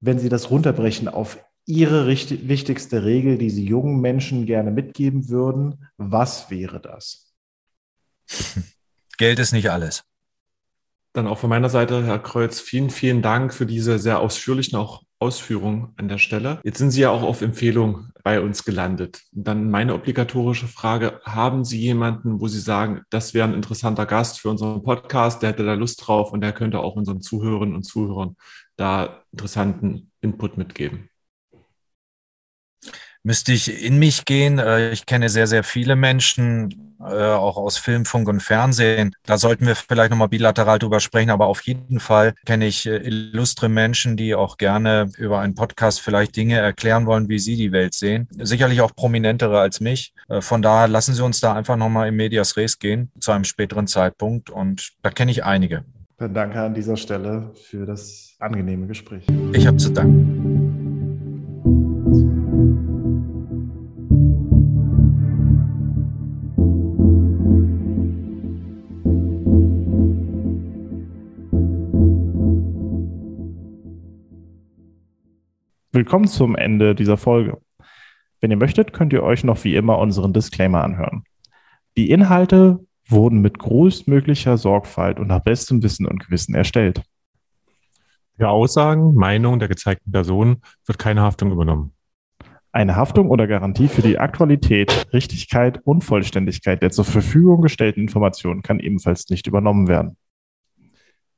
[0.00, 5.86] Wenn Sie das runterbrechen auf Ihre wichtigste Regel, die Sie jungen Menschen gerne mitgeben würden,
[5.96, 7.34] was wäre das?
[9.20, 10.04] Geld ist nicht alles.
[11.12, 15.02] Dann auch von meiner Seite, Herr Kreuz, vielen, vielen Dank für diese sehr ausführlichen auch
[15.18, 16.58] Ausführungen an der Stelle.
[16.64, 19.20] Jetzt sind Sie ja auch auf Empfehlung bei uns gelandet.
[19.32, 24.40] Dann meine obligatorische Frage, haben Sie jemanden, wo Sie sagen, das wäre ein interessanter Gast
[24.40, 27.82] für unseren Podcast, der hätte da Lust drauf und der könnte auch unseren Zuhörerinnen und
[27.82, 28.36] Zuhörern
[28.76, 31.10] da interessanten Input mitgeben?
[33.22, 34.58] müsste ich in mich gehen.
[34.58, 39.14] Äh, ich kenne sehr, sehr viele Menschen, äh, auch aus Film, Funk und Fernsehen.
[39.24, 42.96] Da sollten wir vielleicht nochmal bilateral drüber sprechen, aber auf jeden Fall kenne ich äh,
[42.96, 47.72] illustre Menschen, die auch gerne über einen Podcast vielleicht Dinge erklären wollen, wie sie die
[47.72, 48.28] Welt sehen.
[48.38, 50.12] Sicherlich auch prominentere als mich.
[50.40, 53.86] Von daher lassen Sie uns da einfach nochmal im Medias Res gehen zu einem späteren
[53.86, 55.84] Zeitpunkt und da kenne ich einige.
[56.18, 59.24] Dann danke an dieser Stelle für das angenehme Gespräch.
[59.52, 60.59] Ich habe zu danken.
[76.00, 77.60] Willkommen zum Ende dieser Folge.
[78.40, 81.24] Wenn ihr möchtet, könnt ihr euch noch wie immer unseren Disclaimer anhören.
[81.98, 87.02] Die Inhalte wurden mit größtmöglicher Sorgfalt und nach bestem Wissen und Gewissen erstellt.
[88.38, 91.92] Für Aussagen, Meinungen der gezeigten Personen wird keine Haftung übernommen.
[92.72, 98.62] Eine Haftung oder Garantie für die Aktualität, Richtigkeit und Vollständigkeit der zur Verfügung gestellten Informationen
[98.62, 100.16] kann ebenfalls nicht übernommen werden.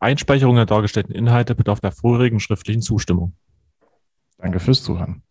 [0.00, 3.34] Einspeicherung der dargestellten Inhalte bedarf der vorherigen schriftlichen Zustimmung.
[4.38, 5.22] Danke fürs Zuhören.